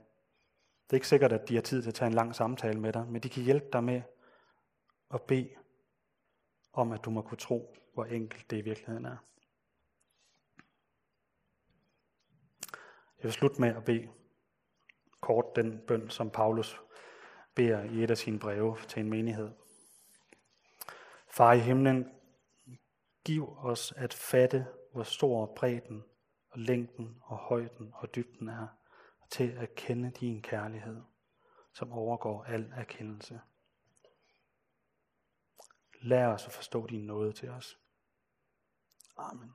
Det 0.85 0.93
er 0.93 0.93
ikke 0.93 1.07
sikkert, 1.07 1.33
at 1.33 1.49
de 1.49 1.55
har 1.55 1.61
tid 1.61 1.81
til 1.81 1.89
at 1.89 1.93
tage 1.93 2.07
en 2.07 2.13
lang 2.13 2.35
samtale 2.35 2.79
med 2.79 2.93
dig, 2.93 3.07
men 3.07 3.21
de 3.21 3.29
kan 3.29 3.43
hjælpe 3.43 3.65
dig 3.73 3.83
med 3.83 4.01
at 5.13 5.21
bede 5.21 5.49
om, 6.73 6.91
at 6.91 7.05
du 7.05 7.09
må 7.09 7.21
kunne 7.21 7.37
tro, 7.37 7.75
hvor 7.93 8.05
enkelt 8.05 8.51
det 8.51 8.57
i 8.57 8.61
virkeligheden 8.61 9.05
er. 9.05 9.17
Jeg 13.17 13.23
vil 13.23 13.31
slutte 13.31 13.61
med 13.61 13.75
at 13.75 13.85
bede 13.85 14.07
kort 15.21 15.55
den 15.55 15.81
bøn, 15.87 16.09
som 16.09 16.29
Paulus 16.29 16.81
beder 17.55 17.83
i 17.83 18.03
et 18.03 18.11
af 18.11 18.17
sine 18.17 18.39
breve 18.39 18.77
til 18.87 18.99
en 18.99 19.09
menighed. 19.09 19.51
Far 21.33 21.53
i 21.53 21.59
himlen, 21.59 22.11
giv 23.25 23.57
os 23.57 23.91
at 23.91 24.13
fatte, 24.13 24.67
hvor 24.91 25.03
stor 25.03 25.53
bredden 25.55 26.03
og 26.49 26.59
længden 26.59 27.21
og 27.23 27.37
højden 27.37 27.91
og 27.93 28.15
dybden 28.15 28.49
er, 28.49 28.67
til 29.29 29.51
at 29.51 29.75
kende 29.75 30.11
din 30.11 30.41
kærlighed, 30.41 31.01
som 31.73 31.91
overgår 31.91 32.43
al 32.43 32.71
erkendelse. 32.75 33.41
Lær 36.01 36.27
os 36.27 36.45
at 36.45 36.53
forstå 36.53 36.87
din 36.87 37.05
nåde 37.05 37.33
til 37.33 37.49
os. 37.49 37.79
Amen. 39.17 39.53